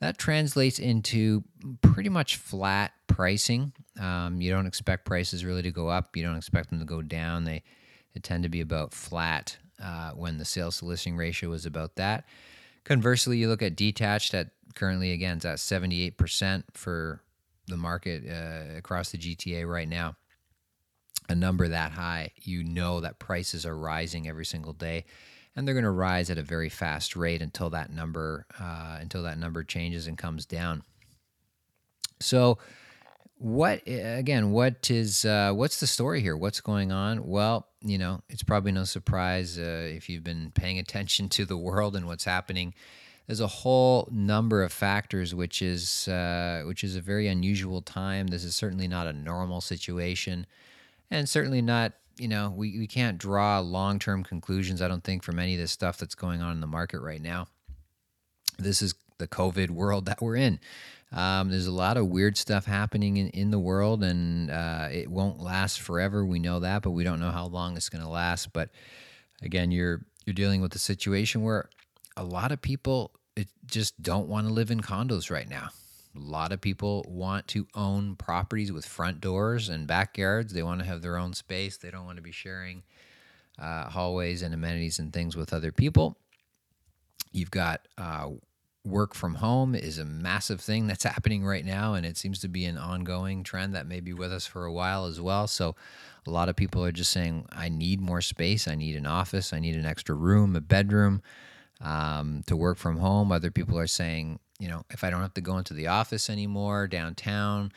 that 0.00 0.18
translates 0.18 0.78
into 0.78 1.42
pretty 1.80 2.08
much 2.08 2.36
flat 2.36 2.92
pricing. 3.06 3.72
Um, 3.98 4.40
you 4.40 4.50
don't 4.50 4.66
expect 4.66 5.04
prices 5.04 5.44
really 5.44 5.62
to 5.62 5.70
go 5.70 5.88
up. 5.88 6.16
You 6.16 6.22
don't 6.22 6.36
expect 6.36 6.70
them 6.70 6.78
to 6.78 6.84
go 6.84 7.02
down. 7.02 7.44
They, 7.44 7.62
they 8.14 8.20
tend 8.20 8.42
to 8.42 8.48
be 8.48 8.60
about 8.60 8.92
flat 8.92 9.56
uh, 9.82 10.10
when 10.12 10.38
the 10.38 10.44
sales 10.44 10.78
to 10.78 10.84
listing 10.84 11.16
ratio 11.16 11.52
is 11.52 11.66
about 11.66 11.96
that. 11.96 12.24
Conversely, 12.84 13.38
you 13.38 13.48
look 13.48 13.62
at 13.62 13.74
detached 13.74 14.34
at 14.34 14.50
currently 14.74 15.12
again 15.12 15.38
it's 15.38 15.46
at 15.46 15.56
78% 15.56 16.64
for 16.74 17.22
the 17.66 17.76
market 17.76 18.24
uh, 18.28 18.76
across 18.76 19.10
the 19.10 19.18
GTA 19.18 19.66
right 19.66 19.88
now. 19.88 20.16
A 21.28 21.34
number 21.34 21.68
that 21.68 21.92
high, 21.92 22.30
you 22.42 22.62
know 22.62 23.00
that 23.00 23.18
prices 23.18 23.66
are 23.66 23.76
rising 23.76 24.28
every 24.28 24.44
single 24.44 24.72
day 24.72 25.04
and 25.56 25.66
they're 25.66 25.74
going 25.74 25.84
to 25.84 25.90
rise 25.90 26.28
at 26.28 26.38
a 26.38 26.42
very 26.42 26.68
fast 26.68 27.16
rate 27.16 27.40
until 27.40 27.70
that 27.70 27.90
number 27.90 28.46
uh, 28.60 28.98
until 29.00 29.22
that 29.22 29.38
number 29.38 29.64
changes 29.64 30.06
and 30.06 30.18
comes 30.18 30.44
down. 30.44 30.82
So, 32.20 32.58
what 33.38 33.82
again? 33.86 34.52
What 34.52 34.90
is 34.90 35.24
uh, 35.24 35.52
what's 35.52 35.80
the 35.80 35.86
story 35.86 36.20
here? 36.20 36.36
What's 36.36 36.60
going 36.60 36.92
on? 36.92 37.26
Well, 37.26 37.68
you 37.80 37.98
know, 37.98 38.20
it's 38.28 38.42
probably 38.42 38.72
no 38.72 38.84
surprise 38.84 39.58
uh, 39.58 39.88
if 39.90 40.08
you've 40.08 40.24
been 40.24 40.52
paying 40.54 40.78
attention 40.78 41.28
to 41.30 41.46
the 41.46 41.56
world 41.56 41.96
and 41.96 42.06
what's 42.06 42.24
happening. 42.24 42.74
There's 43.26 43.40
a 43.40 43.46
whole 43.46 44.08
number 44.12 44.62
of 44.62 44.72
factors, 44.72 45.34
which 45.34 45.60
is 45.62 46.08
uh, 46.08 46.62
which 46.66 46.84
is 46.84 46.96
a 46.96 47.00
very 47.00 47.26
unusual 47.28 47.82
time. 47.82 48.28
This 48.28 48.44
is 48.44 48.54
certainly 48.54 48.86
not 48.86 49.06
a 49.06 49.12
normal 49.12 49.60
situation, 49.60 50.46
and 51.10 51.28
certainly 51.28 51.60
not 51.60 51.92
you 52.18 52.28
know, 52.28 52.52
we, 52.54 52.78
we 52.78 52.86
can't 52.86 53.18
draw 53.18 53.60
long 53.60 53.98
term 53.98 54.24
conclusions, 54.24 54.80
I 54.80 54.88
don't 54.88 55.04
think, 55.04 55.22
from 55.22 55.38
any 55.38 55.54
of 55.54 55.60
this 55.60 55.70
stuff 55.70 55.98
that's 55.98 56.14
going 56.14 56.40
on 56.40 56.52
in 56.52 56.60
the 56.60 56.66
market 56.66 57.00
right 57.00 57.20
now. 57.20 57.48
This 58.58 58.80
is 58.80 58.94
the 59.18 59.28
COVID 59.28 59.70
world 59.70 60.06
that 60.06 60.22
we're 60.22 60.36
in. 60.36 60.58
Um, 61.12 61.50
there's 61.50 61.66
a 61.66 61.72
lot 61.72 61.96
of 61.96 62.08
weird 62.08 62.36
stuff 62.36 62.64
happening 62.64 63.16
in, 63.18 63.28
in 63.28 63.50
the 63.50 63.58
world, 63.58 64.02
and 64.02 64.50
uh, 64.50 64.88
it 64.90 65.10
won't 65.10 65.40
last 65.40 65.80
forever. 65.80 66.24
We 66.24 66.38
know 66.38 66.60
that, 66.60 66.82
but 66.82 66.90
we 66.90 67.04
don't 67.04 67.20
know 67.20 67.30
how 67.30 67.46
long 67.46 67.76
it's 67.76 67.88
going 67.88 68.02
to 68.02 68.10
last. 68.10 68.52
But 68.52 68.70
again, 69.42 69.70
you're 69.70 70.02
you're 70.24 70.34
dealing 70.34 70.60
with 70.60 70.74
a 70.74 70.80
situation 70.80 71.42
where 71.42 71.68
a 72.16 72.24
lot 72.24 72.52
of 72.52 72.60
people 72.60 73.12
just 73.66 74.00
don't 74.02 74.28
want 74.28 74.46
to 74.46 74.52
live 74.52 74.70
in 74.70 74.80
condos 74.80 75.30
right 75.30 75.48
now. 75.48 75.68
A 76.16 76.18
lot 76.18 76.52
of 76.52 76.60
people 76.60 77.04
want 77.08 77.46
to 77.48 77.66
own 77.74 78.16
properties 78.16 78.72
with 78.72 78.86
front 78.86 79.20
doors 79.20 79.68
and 79.68 79.86
backyards. 79.86 80.52
They 80.52 80.62
want 80.62 80.80
to 80.80 80.86
have 80.86 81.02
their 81.02 81.18
own 81.18 81.34
space. 81.34 81.76
They 81.76 81.90
don't 81.90 82.06
want 82.06 82.16
to 82.16 82.22
be 82.22 82.32
sharing 82.32 82.84
uh, 83.58 83.90
hallways 83.90 84.42
and 84.42 84.54
amenities 84.54 84.98
and 84.98 85.12
things 85.12 85.36
with 85.36 85.52
other 85.52 85.72
people. 85.72 86.16
You've 87.32 87.50
got 87.50 87.86
uh, 87.98 88.30
work 88.86 89.14
from 89.14 89.34
home 89.34 89.74
is 89.74 89.98
a 89.98 90.04
massive 90.04 90.60
thing 90.60 90.86
that's 90.86 91.04
happening 91.04 91.44
right 91.44 91.64
now, 91.64 91.94
and 91.94 92.06
it 92.06 92.16
seems 92.16 92.38
to 92.40 92.48
be 92.48 92.64
an 92.64 92.78
ongoing 92.78 93.42
trend 93.42 93.74
that 93.74 93.86
may 93.86 94.00
be 94.00 94.14
with 94.14 94.32
us 94.32 94.46
for 94.46 94.64
a 94.64 94.72
while 94.72 95.04
as 95.04 95.20
well. 95.20 95.46
So, 95.46 95.74
a 96.26 96.30
lot 96.30 96.48
of 96.48 96.56
people 96.56 96.82
are 96.84 96.92
just 96.92 97.10
saying, 97.12 97.46
"I 97.52 97.68
need 97.68 98.00
more 98.00 98.22
space. 98.22 98.66
I 98.66 98.74
need 98.74 98.96
an 98.96 99.06
office. 99.06 99.52
I 99.52 99.58
need 99.58 99.76
an 99.76 99.84
extra 99.84 100.14
room, 100.14 100.56
a 100.56 100.60
bedroom." 100.60 101.20
Um, 101.80 102.42
to 102.46 102.56
work 102.56 102.78
from 102.78 102.96
home. 102.96 103.30
Other 103.30 103.50
people 103.50 103.78
are 103.78 103.86
saying, 103.86 104.38
you 104.58 104.66
know, 104.66 104.84
if 104.90 105.04
I 105.04 105.10
don't 105.10 105.20
have 105.20 105.34
to 105.34 105.42
go 105.42 105.58
into 105.58 105.74
the 105.74 105.88
office 105.88 106.30
anymore 106.30 106.86
downtown, 106.86 107.70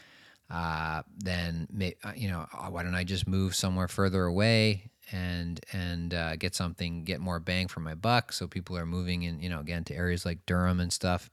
uh, 0.50 1.04
then 1.18 1.68
uh, 2.04 2.12
you 2.16 2.30
know, 2.30 2.48
uh, 2.54 2.68
why 2.68 2.84
don't 2.84 2.96
I 2.96 3.04
just 3.04 3.28
move 3.28 3.56
somewhere 3.56 3.88
further 3.88 4.24
away 4.24 4.90
and 5.12 5.60
and 5.74 6.14
uh, 6.14 6.36
get 6.38 6.56
something, 6.56 7.04
get 7.04 7.20
more 7.20 7.40
bang 7.40 7.68
for 7.68 7.82
my 7.82 7.94
buck? 7.94 8.32
So 8.32 8.48
people 8.48 8.78
are 8.78 8.86
moving 8.86 9.24
in, 9.24 9.42
you 9.42 9.50
know, 9.50 9.60
again 9.60 9.84
to 9.86 9.96
areas 9.96 10.26
like 10.26 10.46
Durham 10.46 10.80
and 10.80 10.94
stuff. 10.94 11.30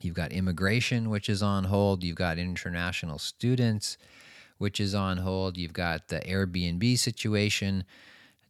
You've 0.00 0.14
got 0.14 0.32
immigration, 0.32 1.10
which 1.10 1.28
is 1.28 1.42
on 1.42 1.64
hold. 1.64 2.02
You've 2.02 2.16
got 2.16 2.38
international 2.38 3.18
students, 3.18 3.98
which 4.58 4.80
is 4.80 4.94
on 4.94 5.18
hold. 5.18 5.56
You've 5.58 5.74
got 5.74 6.08
the 6.08 6.20
Airbnb 6.20 6.98
situation 6.98 7.84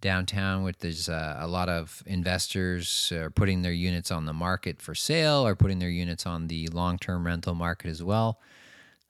downtown, 0.00 0.62
which 0.62 0.78
there's 0.78 1.08
uh, 1.08 1.36
a 1.38 1.46
lot 1.46 1.68
of 1.68 2.02
investors 2.06 3.12
are 3.14 3.30
putting 3.30 3.62
their 3.62 3.72
units 3.72 4.10
on 4.10 4.26
the 4.26 4.32
market 4.32 4.80
for 4.80 4.94
sale 4.94 5.46
or 5.46 5.54
putting 5.54 5.78
their 5.78 5.90
units 5.90 6.26
on 6.26 6.48
the 6.48 6.68
long 6.68 6.98
term 6.98 7.26
rental 7.26 7.54
market 7.54 7.88
as 7.88 8.02
well, 8.02 8.40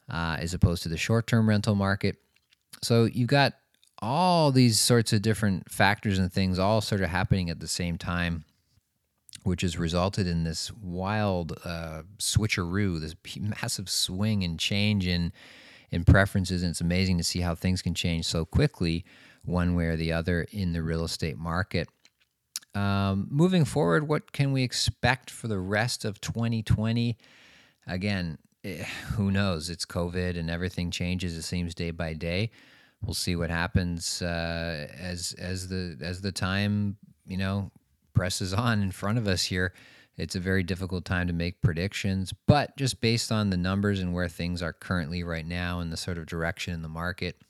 uh, 0.09 0.37
as 0.39 0.55
opposed 0.55 0.83
to 0.83 0.89
the 0.89 0.97
short 0.97 1.27
term 1.27 1.49
rental 1.49 1.75
market. 1.75 2.17
So 2.83 3.05
you've 3.05 3.29
got 3.29 3.55
all 3.99 4.51
these 4.51 4.81
sorts 4.81 5.13
of 5.13 5.23
different 5.23 5.71
factors 5.71 6.19
and 6.19 6.33
things 6.33 6.59
all 6.59 6.81
sort 6.81 7.03
of 7.03 7.11
happening 7.11 7.51
at 7.51 7.61
the 7.61 7.69
same 7.69 7.99
time, 7.99 8.45
which 9.45 9.61
has 9.61 9.79
resulted 9.79 10.27
in 10.27 10.45
this 10.45 10.73
wild 10.73 11.59
uh, 11.65 12.03
switcheroo, 12.19 13.01
this 13.01 13.15
massive 13.39 13.89
swing 13.89 14.43
and 14.43 14.59
change 14.59 15.07
in 15.07 15.33
in 15.91 16.05
preferences. 16.05 16.63
And 16.63 16.71
it's 16.71 16.81
amazing 16.81 17.19
to 17.19 17.25
see 17.25 17.41
how 17.41 17.55
things 17.55 17.83
can 17.83 17.95
change 17.95 18.25
so 18.25 18.45
quickly 18.45 19.05
one 19.45 19.75
way 19.75 19.87
or 19.87 19.97
the 19.97 20.13
other 20.13 20.47
in 20.53 20.73
the 20.73 20.83
real 20.83 21.05
estate 21.05 21.39
market. 21.39 21.89
Um, 22.75 23.27
moving 23.31 23.65
forward, 23.65 24.07
what 24.07 24.33
can 24.33 24.53
we 24.53 24.63
expect 24.63 25.31
for 25.31 25.49
the 25.49 25.59
rest 25.59 26.05
of 26.05 26.21
2020? 26.21 27.17
Again, 27.87 28.39
eh, 28.65 28.85
who 29.15 29.31
knows? 29.31 29.71
It's 29.71 29.85
COVID 29.85 30.39
and 30.39 30.49
everything 30.49 30.91
changes. 30.91 31.37
It 31.37 31.43
seems 31.43 31.75
day 31.75 31.91
by 31.91 32.15
day. 32.15 32.51
We'll 33.03 33.15
see 33.15 33.35
what 33.35 33.51
happens 33.51 34.21
uh, 34.23 34.87
as 34.99 35.35
as 35.39 35.69
the 35.69 35.97
as 36.03 36.21
the 36.21 36.33
time 36.33 36.99
you 37.25 37.39
know 37.39 37.71
presses 38.13 38.53
on 38.53 38.83
in 38.83 38.91
front 38.91 39.19
of 39.19 39.27
us 39.27 39.45
here. 39.45 39.73
It's 40.17 40.37
a 40.37 40.41
very 40.41 40.63
difficult 40.63 41.07
time 41.07 41.29
to 41.29 41.33
make 41.33 41.63
predictions, 41.63 42.35
but 42.47 42.77
just 42.77 43.01
based 43.01 43.33
on 43.33 43.49
the 43.49 43.57
numbers 43.57 44.01
and 44.01 44.13
where 44.13 44.29
things 44.29 44.61
are 44.61 44.75
currently 44.75 45.23
right 45.23 45.47
now 45.47 45.81
and 45.81 45.91
the 45.91 45.97
sort 45.97 46.19
of 46.19 46.27
direction 46.27 46.75
in 46.75 46.83
the 46.83 46.89
market, 46.89 47.41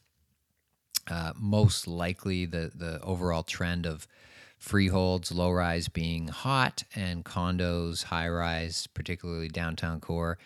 uh, 1.09 1.33
most 1.37 1.87
likely 1.87 2.47
the 2.47 2.71
the 2.75 3.01
overall 3.03 3.43
trend 3.43 3.87
of 3.87 4.07
freeholds, 4.59 5.33
low 5.33 5.51
rise 5.51 5.89
being 5.89 6.29
hot, 6.29 6.85
and 6.95 7.25
condos, 7.25 8.05
high 8.05 8.29
rise, 8.29 8.87
particularly 8.89 9.49
downtown 9.49 10.01
core, 10.01 10.39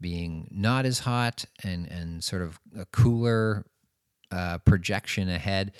being 0.00 0.48
not 0.50 0.84
as 0.84 1.00
hot 1.00 1.44
and 1.62 1.86
and 1.86 2.24
sort 2.24 2.42
of 2.42 2.58
a 2.76 2.84
cooler 2.86 3.64
uh, 4.30 4.58
projection 4.58 5.28
ahead. 5.28 5.72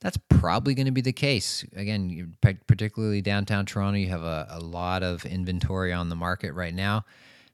That's 0.00 0.18
probably 0.30 0.74
going 0.74 0.86
to 0.86 0.92
be 0.92 1.02
the 1.02 1.12
case. 1.12 1.62
Again, 1.76 2.34
particularly 2.66 3.20
downtown 3.20 3.66
Toronto, 3.66 3.98
you 3.98 4.08
have 4.08 4.22
a, 4.22 4.46
a 4.48 4.58
lot 4.58 5.02
of 5.02 5.26
inventory 5.26 5.92
on 5.92 6.08
the 6.08 6.16
market 6.16 6.54
right 6.54 6.74
now. 6.74 7.04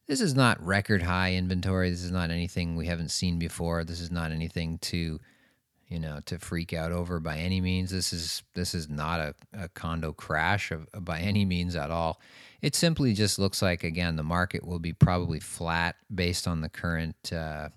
This 0.07 0.21
is 0.21 0.37
not 0.37 0.65
record 0.65 1.03
high 1.03 1.35
inventory. 1.35 1.91
This 1.91 2.05
is 2.05 2.13
not 2.13 2.31
anything 2.31 2.77
we 2.77 2.87
haven't 2.87 3.11
seen 3.11 3.41
before. 3.41 3.83
This 3.83 4.01
is 4.01 4.13
not 4.13 4.31
anything 4.31 4.79
to 4.79 5.19
you 5.88 6.00
know, 6.00 6.21
to 6.26 6.38
freak 6.38 6.73
out 6.73 6.93
over 6.93 7.21
by 7.21 7.38
any 7.38 7.61
means. 7.61 7.90
This 7.90 8.12
is 8.12 8.43
this 8.55 8.75
is 8.75 8.88
not 8.88 9.21
a, 9.21 9.35
a 9.52 9.69
condo 9.69 10.12
crash 10.12 10.73
of, 10.73 10.88
by 11.05 11.21
any 11.21 11.45
means 11.45 11.76
at 11.76 11.90
all. 11.90 12.21
It 12.61 12.75
simply 12.75 13.14
just 13.14 13.38
looks 13.38 13.62
like 13.62 13.85
again 13.85 14.16
the 14.16 14.23
market 14.23 14.66
will 14.66 14.78
be 14.78 14.93
probably 14.93 15.40
flat 15.40 15.97
based 16.12 16.49
on 16.49 16.61
the 16.61 16.69
current 16.69 17.33
uh, 17.33 17.69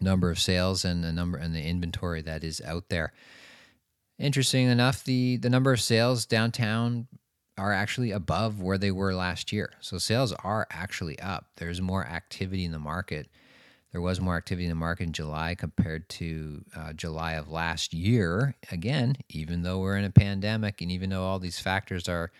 number 0.00 0.30
of 0.30 0.38
sales 0.38 0.84
and 0.84 1.02
the 1.02 1.12
number 1.12 1.38
and 1.38 1.54
the 1.54 1.62
inventory 1.62 2.20
that 2.22 2.44
is 2.44 2.60
out 2.60 2.88
there. 2.88 3.12
Interesting 4.18 4.66
enough, 4.68 5.02
the 5.04 5.38
the 5.38 5.50
number 5.50 5.72
of 5.72 5.80
sales 5.80 6.26
downtown 6.26 7.08
are 7.56 7.72
actually 7.72 8.10
above 8.10 8.60
where 8.60 8.78
they 8.78 8.90
were 8.90 9.14
last 9.14 9.52
year. 9.52 9.72
So 9.80 9.98
sales 9.98 10.32
are 10.44 10.66
actually 10.70 11.18
up. 11.20 11.46
There's 11.56 11.80
more 11.80 12.04
activity 12.04 12.64
in 12.64 12.72
the 12.72 12.78
market 12.78 13.28
there 13.92 14.00
was 14.00 14.20
more 14.20 14.36
activity 14.36 14.64
in 14.64 14.70
the 14.70 14.74
market 14.74 15.04
in 15.04 15.12
July 15.12 15.54
compared 15.54 16.08
to 16.08 16.64
uh, 16.74 16.92
July 16.94 17.34
of 17.34 17.50
last 17.50 17.92
year. 17.92 18.56
Again, 18.70 19.16
even 19.28 19.62
though 19.62 19.80
we're 19.80 19.98
in 19.98 20.04
a 20.04 20.10
pandemic 20.10 20.80
and 20.80 20.90
even 20.90 21.10
though 21.10 21.22
all 21.22 21.38
these 21.38 21.60
factors 21.60 22.08
are 22.08 22.32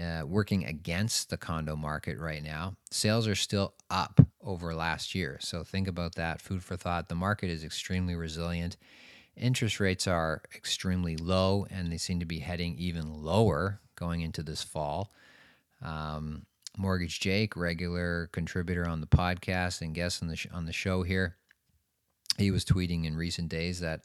uh, 0.00 0.22
working 0.26 0.66
against 0.66 1.30
the 1.30 1.38
condo 1.38 1.76
market 1.76 2.18
right 2.18 2.42
now, 2.42 2.76
sales 2.90 3.26
are 3.26 3.34
still 3.34 3.72
up 3.90 4.20
over 4.42 4.74
last 4.74 5.14
year. 5.14 5.38
So 5.40 5.64
think 5.64 5.88
about 5.88 6.14
that. 6.16 6.42
Food 6.42 6.62
for 6.62 6.76
thought. 6.76 7.08
The 7.08 7.14
market 7.14 7.48
is 7.48 7.64
extremely 7.64 8.14
resilient. 8.14 8.76
Interest 9.34 9.80
rates 9.80 10.06
are 10.06 10.42
extremely 10.54 11.16
low 11.16 11.66
and 11.70 11.90
they 11.90 11.96
seem 11.96 12.20
to 12.20 12.26
be 12.26 12.40
heading 12.40 12.76
even 12.76 13.22
lower 13.22 13.80
going 13.96 14.20
into 14.20 14.42
this 14.42 14.62
fall. 14.62 15.10
Um, 15.80 16.44
Mortgage 16.76 17.20
Jake, 17.20 17.56
regular 17.56 18.28
contributor 18.32 18.88
on 18.88 19.00
the 19.00 19.06
podcast 19.06 19.80
and 19.82 19.94
guest 19.94 20.22
on 20.22 20.28
the 20.28 20.36
sh- 20.36 20.46
on 20.52 20.66
the 20.66 20.72
show 20.72 21.02
here. 21.02 21.36
he 22.38 22.50
was 22.50 22.64
tweeting 22.64 23.04
in 23.04 23.16
recent 23.16 23.48
days 23.48 23.80
that 23.80 24.02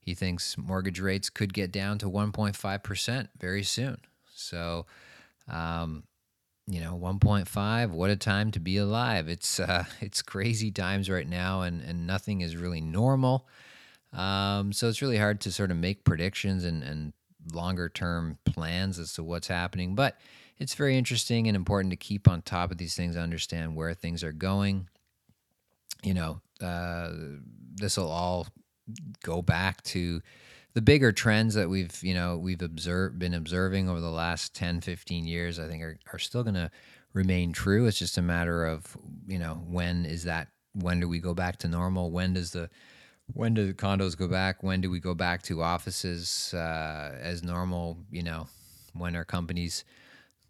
he 0.00 0.14
thinks 0.14 0.56
mortgage 0.58 1.00
rates 1.00 1.30
could 1.30 1.54
get 1.54 1.72
down 1.72 1.98
to 1.98 2.06
1.5% 2.06 3.28
very 3.38 3.62
soon. 3.62 3.98
So, 4.34 4.86
um, 5.48 6.04
you 6.66 6.80
know, 6.80 6.98
1.5. 6.98 7.90
What 7.90 8.10
a 8.10 8.16
time 8.16 8.50
to 8.52 8.60
be 8.60 8.76
alive! 8.76 9.28
It's 9.28 9.58
uh, 9.58 9.84
it's 10.00 10.22
crazy 10.22 10.70
times 10.70 11.10
right 11.10 11.28
now, 11.28 11.62
and 11.62 11.80
and 11.80 12.06
nothing 12.06 12.40
is 12.42 12.56
really 12.56 12.80
normal. 12.80 13.48
Um, 14.12 14.72
so 14.72 14.88
it's 14.88 15.02
really 15.02 15.18
hard 15.18 15.40
to 15.42 15.52
sort 15.52 15.70
of 15.70 15.76
make 15.76 16.04
predictions 16.04 16.64
and 16.64 16.82
and 16.82 17.12
longer 17.52 17.88
term 17.88 18.38
plans 18.44 18.98
as 18.98 19.12
to 19.14 19.22
what's 19.22 19.48
happening. 19.48 19.94
But 19.94 20.18
it's 20.60 20.74
very 20.74 20.96
interesting 20.96 21.48
and 21.48 21.56
important 21.56 21.90
to 21.90 21.96
keep 21.96 22.28
on 22.28 22.42
top 22.42 22.70
of 22.70 22.78
these 22.78 22.94
things, 22.94 23.16
understand 23.16 23.74
where 23.74 23.94
things 23.94 24.22
are 24.22 24.32
going. 24.32 24.88
You 26.04 26.14
know, 26.14 26.40
uh, 26.62 27.10
this 27.74 27.96
will 27.96 28.10
all 28.10 28.46
go 29.22 29.42
back 29.42 29.82
to 29.82 30.20
the 30.74 30.82
bigger 30.82 31.10
trends 31.10 31.54
that 31.54 31.68
we've 31.68 32.00
you 32.02 32.14
know 32.14 32.38
we've 32.38 32.62
observed 32.62 33.18
been 33.18 33.34
observing 33.34 33.88
over 33.88 34.00
the 34.00 34.10
last 34.10 34.54
10 34.54 34.80
15 34.80 35.26
years 35.26 35.58
i 35.58 35.66
think 35.66 35.82
are, 35.82 35.98
are 36.12 36.18
still 36.18 36.44
going 36.44 36.54
to 36.54 36.70
remain 37.12 37.52
true. 37.52 37.86
It's 37.86 37.98
just 37.98 38.18
a 38.18 38.22
matter 38.22 38.64
of 38.64 38.96
you 39.26 39.38
know 39.38 39.62
when 39.66 40.04
is 40.04 40.24
that 40.24 40.48
when 40.72 41.00
do 41.00 41.08
we 41.08 41.18
go 41.18 41.34
back 41.34 41.58
to 41.58 41.68
normal? 41.68 42.10
When 42.10 42.34
does 42.34 42.52
the 42.52 42.70
when 43.32 43.54
do 43.54 43.66
the 43.66 43.74
condos 43.74 44.16
go 44.16 44.28
back? 44.28 44.62
When 44.62 44.80
do 44.80 44.90
we 44.90 45.00
go 45.00 45.14
back 45.14 45.42
to 45.42 45.62
offices 45.62 46.52
uh, 46.54 47.16
as 47.20 47.42
normal? 47.42 47.98
You 48.10 48.22
know 48.22 48.48
when 48.92 49.16
are 49.16 49.24
companies 49.24 49.84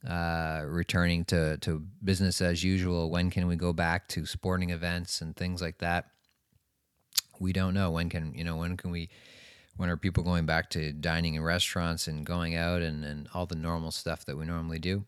uh, 0.09 0.63
returning 0.65 1.25
to, 1.27 1.59
to 1.59 1.83
business 2.03 2.41
as 2.41 2.65
usual 2.65 3.11
when 3.11 3.31
can 3.31 3.47
we 3.47 3.57
go 3.57 3.73
back 3.73 4.09
to 4.09 4.25
sporting 4.25 4.71
events 4.71 5.21
and 5.21 5.37
things 5.37 5.61
like 5.61 5.79
that 5.79 6.07
we 7.41 7.53
don't 7.53 7.75
know 7.75 7.91
when 7.91 8.09
can 8.09 8.33
you 8.35 8.45
know 8.45 8.57
when 8.57 8.77
can 8.77 8.91
we 8.91 9.09
when 9.77 9.89
are 9.89 9.97
people 9.97 10.23
going 10.23 10.45
back 10.45 10.69
to 10.69 10.93
dining 10.93 11.35
in 11.35 11.43
restaurants 11.43 12.07
and 12.07 12.27
going 12.27 12.55
out 12.55 12.83
and, 12.83 13.03
and 13.03 13.29
all 13.33 13.47
the 13.47 13.55
normal 13.55 13.91
stuff 13.91 14.27
that 14.27 14.37
we 14.37 14.45
normally 14.45 14.79
do? 14.79 15.07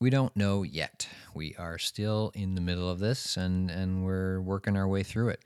We 0.00 0.08
don't 0.08 0.36
know 0.36 0.62
yet. 0.62 1.08
We 1.34 1.56
are 1.58 1.78
still 1.78 2.30
in 2.32 2.54
the 2.54 2.60
middle 2.60 2.88
of 2.88 3.00
this 3.00 3.36
and, 3.36 3.72
and 3.72 4.04
we're 4.04 4.40
working 4.40 4.76
our 4.76 4.86
way 4.86 5.02
through 5.02 5.30
it. 5.30 5.44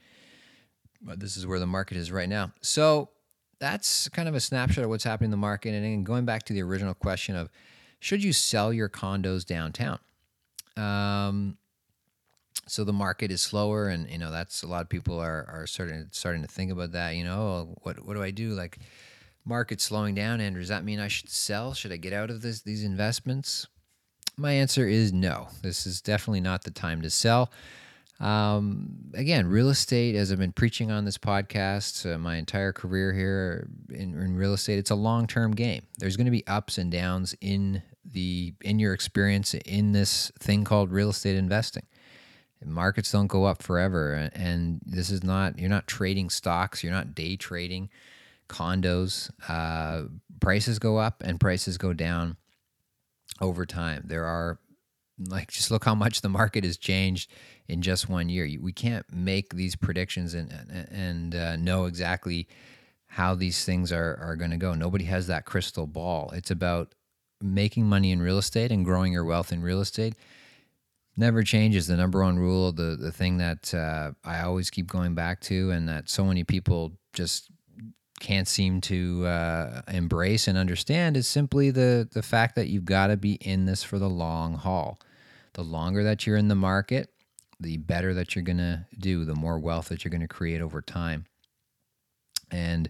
But 1.00 1.18
this 1.18 1.36
is 1.38 1.46
where 1.46 1.58
the 1.58 1.66
market 1.66 1.96
is 1.96 2.12
right 2.12 2.28
now. 2.28 2.52
So 2.60 3.08
that's 3.58 4.08
kind 4.10 4.28
of 4.28 4.34
a 4.34 4.40
snapshot 4.40 4.84
of 4.84 4.90
what's 4.90 5.04
happening 5.04 5.28
in 5.28 5.32
the 5.32 5.38
market. 5.38 5.70
And 5.72 6.04
going 6.04 6.26
back 6.26 6.42
to 6.44 6.52
the 6.52 6.62
original 6.62 6.92
question 6.92 7.36
of 7.36 7.48
should 8.00 8.22
you 8.22 8.32
sell 8.32 8.72
your 8.72 8.88
condos 8.88 9.44
downtown? 9.44 9.98
Um, 10.76 11.58
so 12.68 12.84
the 12.84 12.92
market 12.92 13.30
is 13.30 13.40
slower 13.40 13.88
and 13.88 14.08
you 14.10 14.18
know 14.18 14.30
that's 14.30 14.62
a 14.62 14.66
lot 14.66 14.82
of 14.82 14.88
people 14.88 15.18
are 15.18 15.46
are 15.48 15.66
starting 15.66 16.06
starting 16.10 16.42
to 16.42 16.48
think 16.48 16.70
about 16.70 16.92
that 16.92 17.16
you 17.16 17.24
know 17.24 17.40
oh, 17.40 17.74
what 17.82 18.04
what 18.04 18.14
do 18.14 18.22
i 18.22 18.30
do? 18.30 18.50
Like 18.50 18.78
market 19.44 19.80
slowing 19.80 20.14
down 20.14 20.40
and 20.40 20.54
does 20.56 20.68
that 20.68 20.84
mean 20.84 21.00
i 21.00 21.08
should 21.08 21.30
sell? 21.30 21.74
Should 21.74 21.92
i 21.92 21.96
get 21.96 22.12
out 22.12 22.30
of 22.30 22.42
this 22.42 22.62
these 22.62 22.84
investments? 22.84 23.66
My 24.36 24.52
answer 24.52 24.86
is 24.86 25.12
no. 25.12 25.48
This 25.62 25.84
is 25.86 26.00
definitely 26.00 26.40
not 26.40 26.62
the 26.62 26.70
time 26.70 27.02
to 27.02 27.10
sell. 27.10 27.50
Um, 28.20 29.12
again 29.14 29.46
real 29.46 29.68
estate 29.68 30.16
as 30.16 30.32
i've 30.32 30.40
been 30.40 30.50
preaching 30.50 30.90
on 30.90 31.04
this 31.04 31.16
podcast 31.16 32.12
uh, 32.12 32.18
my 32.18 32.34
entire 32.34 32.72
career 32.72 33.12
here 33.12 33.68
in, 33.90 34.20
in 34.20 34.34
real 34.34 34.54
estate 34.54 34.76
it's 34.76 34.90
a 34.90 34.96
long-term 34.96 35.52
game. 35.52 35.82
There's 35.98 36.16
going 36.16 36.24
to 36.24 36.32
be 36.32 36.44
ups 36.48 36.78
and 36.78 36.90
downs 36.90 37.36
in 37.40 37.80
the 38.04 38.54
in 38.62 38.78
your 38.78 38.94
experience 38.94 39.54
in 39.54 39.92
this 39.92 40.32
thing 40.38 40.64
called 40.64 40.90
real 40.90 41.10
estate 41.10 41.36
investing. 41.36 41.86
Markets 42.64 43.12
don't 43.12 43.28
go 43.28 43.44
up 43.44 43.62
forever 43.62 44.30
and 44.34 44.80
this 44.84 45.10
is 45.10 45.22
not 45.22 45.58
you're 45.58 45.70
not 45.70 45.86
trading 45.86 46.28
stocks 46.28 46.82
you're 46.82 46.92
not 46.92 47.14
day 47.14 47.36
trading 47.36 47.88
condos. 48.48 49.30
Uh, 49.48 50.08
prices 50.40 50.78
go 50.78 50.96
up 50.96 51.22
and 51.24 51.38
prices 51.38 51.78
go 51.78 51.92
down 51.92 52.36
over 53.40 53.64
time. 53.64 54.02
There 54.06 54.24
are 54.24 54.58
like 55.28 55.50
just 55.50 55.70
look 55.70 55.84
how 55.84 55.94
much 55.94 56.20
the 56.20 56.28
market 56.28 56.64
has 56.64 56.76
changed 56.76 57.30
in 57.68 57.82
just 57.82 58.08
one 58.08 58.28
year. 58.28 58.48
We 58.60 58.72
can't 58.72 59.06
make 59.12 59.54
these 59.54 59.76
predictions 59.76 60.34
and 60.34 60.50
and 60.90 61.34
uh, 61.34 61.56
know 61.56 61.84
exactly 61.84 62.48
how 63.06 63.34
these 63.34 63.64
things 63.64 63.90
are, 63.90 64.18
are 64.20 64.36
going 64.36 64.50
to 64.50 64.56
go. 64.56 64.74
Nobody 64.74 65.04
has 65.06 65.26
that 65.28 65.46
crystal 65.46 65.86
ball. 65.86 66.30
It's 66.34 66.50
about 66.50 66.94
making 67.40 67.86
money 67.86 68.10
in 68.12 68.20
real 68.20 68.38
estate 68.38 68.72
and 68.72 68.84
growing 68.84 69.12
your 69.12 69.24
wealth 69.24 69.52
in 69.52 69.62
real 69.62 69.80
estate 69.80 70.14
never 71.18 71.42
changes. 71.42 71.88
The 71.88 71.96
number 71.96 72.22
one 72.22 72.38
rule, 72.38 72.72
the 72.72 72.96
the 72.96 73.12
thing 73.12 73.38
that 73.38 73.74
uh, 73.74 74.12
I 74.24 74.40
always 74.40 74.70
keep 74.70 74.86
going 74.86 75.14
back 75.14 75.40
to, 75.42 75.70
and 75.72 75.88
that 75.88 76.08
so 76.08 76.24
many 76.24 76.44
people 76.44 76.92
just 77.12 77.50
can't 78.20 78.48
seem 78.48 78.80
to 78.80 79.26
uh, 79.26 79.82
embrace 79.88 80.48
and 80.48 80.56
understand, 80.56 81.16
is 81.16 81.28
simply 81.28 81.70
the 81.70 82.08
the 82.10 82.22
fact 82.22 82.54
that 82.54 82.68
you've 82.68 82.84
got 82.84 83.08
to 83.08 83.16
be 83.16 83.34
in 83.34 83.66
this 83.66 83.82
for 83.82 83.98
the 83.98 84.08
long 84.08 84.54
haul. 84.54 84.98
The 85.54 85.64
longer 85.64 86.04
that 86.04 86.26
you're 86.26 86.36
in 86.36 86.48
the 86.48 86.54
market, 86.54 87.10
the 87.58 87.78
better 87.78 88.14
that 88.14 88.34
you're 88.34 88.44
going 88.44 88.58
to 88.58 88.86
do. 88.98 89.24
The 89.24 89.34
more 89.34 89.58
wealth 89.58 89.88
that 89.88 90.04
you're 90.04 90.10
going 90.10 90.20
to 90.20 90.28
create 90.28 90.60
over 90.60 90.80
time. 90.80 91.26
And 92.50 92.88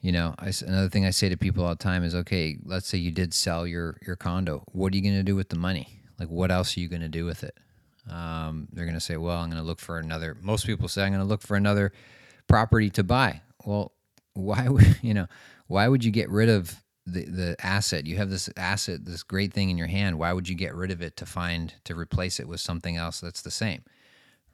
you 0.00 0.12
know, 0.12 0.34
I, 0.38 0.52
another 0.66 0.88
thing 0.88 1.04
I 1.04 1.10
say 1.10 1.28
to 1.28 1.36
people 1.36 1.64
all 1.64 1.70
the 1.70 1.76
time 1.76 2.04
is, 2.04 2.14
okay, 2.14 2.56
let's 2.64 2.88
say 2.88 2.98
you 2.98 3.10
did 3.10 3.34
sell 3.34 3.66
your 3.66 3.98
your 4.06 4.16
condo. 4.16 4.64
What 4.72 4.92
are 4.92 4.96
you 4.96 5.02
going 5.02 5.14
to 5.14 5.22
do 5.22 5.36
with 5.36 5.50
the 5.50 5.56
money? 5.56 6.00
Like, 6.18 6.28
what 6.28 6.50
else 6.50 6.76
are 6.76 6.80
you 6.80 6.88
going 6.88 7.02
to 7.02 7.08
do 7.08 7.26
with 7.26 7.44
it? 7.44 7.56
Um, 8.10 8.68
they're 8.72 8.86
going 8.86 8.94
to 8.94 9.00
say, 9.00 9.16
well, 9.16 9.36
I'm 9.36 9.50
going 9.50 9.60
to 9.60 9.66
look 9.66 9.78
for 9.78 9.98
another. 9.98 10.36
Most 10.40 10.66
people 10.66 10.88
say, 10.88 11.02
I'm 11.02 11.12
going 11.12 11.22
to 11.22 11.28
look 11.28 11.42
for 11.42 11.56
another 11.56 11.92
property 12.48 12.90
to 12.90 13.04
buy. 13.04 13.42
Well, 13.64 13.92
why 14.34 14.68
would 14.68 14.98
you 15.02 15.14
know? 15.14 15.26
Why 15.66 15.86
would 15.86 16.04
you 16.04 16.10
get 16.10 16.30
rid 16.30 16.48
of 16.48 16.82
the 17.04 17.26
the 17.26 17.56
asset? 17.60 18.06
You 18.06 18.16
have 18.16 18.30
this 18.30 18.48
asset, 18.56 19.04
this 19.04 19.22
great 19.22 19.52
thing 19.52 19.68
in 19.68 19.76
your 19.76 19.86
hand. 19.86 20.18
Why 20.18 20.32
would 20.32 20.48
you 20.48 20.54
get 20.54 20.74
rid 20.74 20.90
of 20.90 21.02
it 21.02 21.16
to 21.18 21.26
find 21.26 21.74
to 21.84 21.94
replace 21.94 22.40
it 22.40 22.48
with 22.48 22.60
something 22.60 22.96
else 22.96 23.20
that's 23.20 23.42
the 23.42 23.50
same? 23.50 23.82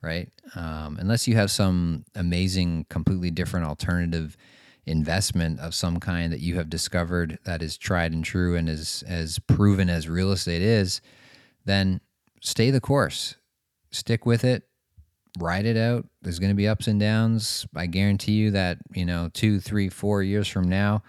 Right? 0.03 0.31
Um, 0.57 0.99
unless 1.01 1.27
you 1.27 1.37
have 1.37 1.51
some 1.51 2.05
amazing, 2.17 2.87
completely 2.91 3.31
different 3.31 3.67
alternative 3.67 4.37
investment 4.87 5.59
of 5.61 5.75
some 5.75 5.99
kind 5.99 6.33
that 6.33 6.41
you 6.41 6.57
have 6.57 6.71
discovered 6.71 7.39
that 7.45 7.61
is 7.61 7.77
tried 7.77 8.13
and 8.13 8.25
true 8.25 8.55
and 8.55 8.69
is 8.69 9.03
as 9.07 9.39
proven 9.41 9.91
as 9.91 10.09
real 10.09 10.31
estate 10.31 10.63
is 10.63 11.01
then 11.65 12.01
stay 12.41 12.71
the 12.71 12.81
course. 12.81 13.35
Stick 13.91 14.25
with 14.25 14.45
it. 14.45 14.63
Ride 15.39 15.67
it 15.67 15.77
out. 15.77 16.07
There's 16.23 16.39
going 16.39 16.51
to 16.51 16.57
be 16.57 16.69
ups 16.69 16.87
and 16.87 16.99
downs. 16.99 17.67
I 17.75 17.87
guarantee 17.87 18.33
you 18.33 18.53
that, 18.53 18.79
you 18.95 19.05
know, 19.05 19.29
two, 19.35 19.61
three, 19.61 19.91
four 19.91 20.23
years 20.23 20.49
from 20.49 20.69
now, 20.69 21.03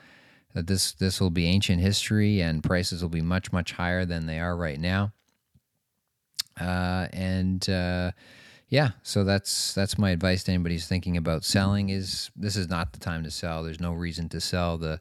that 0.54 0.68
this 0.68 0.94
this 0.94 1.22
will 1.22 1.30
be 1.30 1.48
ancient 1.48 1.80
history 1.82 2.42
and 2.42 2.64
prices 2.64 3.02
will 3.02 3.10
be 3.10 3.22
much, 3.22 3.54
much 3.54 3.74
higher 3.74 4.04
than 4.06 4.26
they 4.26 4.40
are 4.40 4.58
right 4.58 4.80
now. 4.80 5.14
Uh, 6.60 7.08
and 7.14 7.70
uh, 7.70 8.12
yeah, 8.70 8.92
so 9.02 9.24
that's 9.24 9.74
that's 9.74 9.98
my 9.98 10.12
advice 10.12 10.44
to 10.44 10.52
anybody 10.52 10.76
who's 10.76 10.88
thinking 10.88 11.16
about 11.16 11.46
selling. 11.46 11.90
Is 11.90 12.30
this 12.36 12.56
is 12.56 12.70
not 12.70 12.94
the 12.94 13.00
time 13.00 13.24
to 13.24 13.32
sell. 13.32 13.64
There's 13.64 13.80
no 13.80 13.94
reason 13.94 14.28
to 14.30 14.42
sell. 14.42 14.78
the 14.78 15.00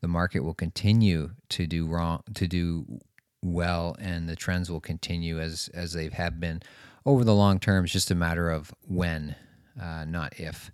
The 0.00 0.08
market 0.08 0.40
will 0.40 0.54
continue 0.54 1.30
to 1.50 1.66
do 1.66 1.86
wrong 1.86 2.22
to 2.34 2.48
do 2.48 3.00
well, 3.42 3.94
and 4.00 4.28
the 4.28 4.36
trends 4.36 4.70
will 4.70 4.80
continue 4.80 5.38
as 5.38 5.70
as 5.72 5.92
they 5.92 6.08
have 6.08 6.40
been 6.40 6.62
over 7.06 7.22
the 7.22 7.34
long 7.34 7.60
term. 7.60 7.84
It's 7.84 7.92
just 7.92 8.10
a 8.10 8.16
matter 8.16 8.50
of 8.50 8.74
when, 8.86 9.36
uh, 9.80 10.04
not 10.04 10.40
if. 10.40 10.72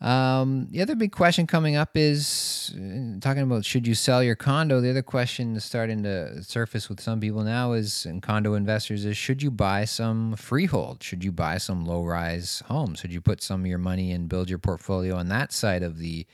Um, 0.00 0.68
the 0.70 0.80
other 0.80 0.94
big 0.94 1.12
question 1.12 1.46
coming 1.46 1.76
up 1.76 1.90
is 1.94 2.74
uh, 2.74 3.20
talking 3.20 3.42
about 3.42 3.66
should 3.66 3.86
you 3.86 3.94
sell 3.94 4.22
your 4.22 4.34
condo. 4.34 4.80
The 4.80 4.90
other 4.90 5.02
question 5.02 5.60
starting 5.60 6.02
to 6.04 6.42
surface 6.42 6.88
with 6.88 7.00
some 7.00 7.20
people 7.20 7.42
now 7.42 7.72
is, 7.72 8.06
and 8.06 8.22
condo 8.22 8.54
investors, 8.54 9.04
is 9.04 9.18
should 9.18 9.42
you 9.42 9.50
buy 9.50 9.84
some 9.84 10.36
freehold? 10.36 11.02
Should 11.02 11.22
you 11.22 11.32
buy 11.32 11.58
some 11.58 11.84
low 11.84 12.02
rise 12.02 12.62
homes? 12.66 13.00
Should 13.00 13.12
you 13.12 13.20
put 13.20 13.42
some 13.42 13.60
of 13.60 13.66
your 13.66 13.78
money 13.78 14.10
and 14.12 14.28
build 14.28 14.48
your 14.48 14.58
portfolio 14.58 15.16
on 15.16 15.28
that 15.28 15.52
side 15.52 15.82
of 15.82 15.98
the 15.98 16.26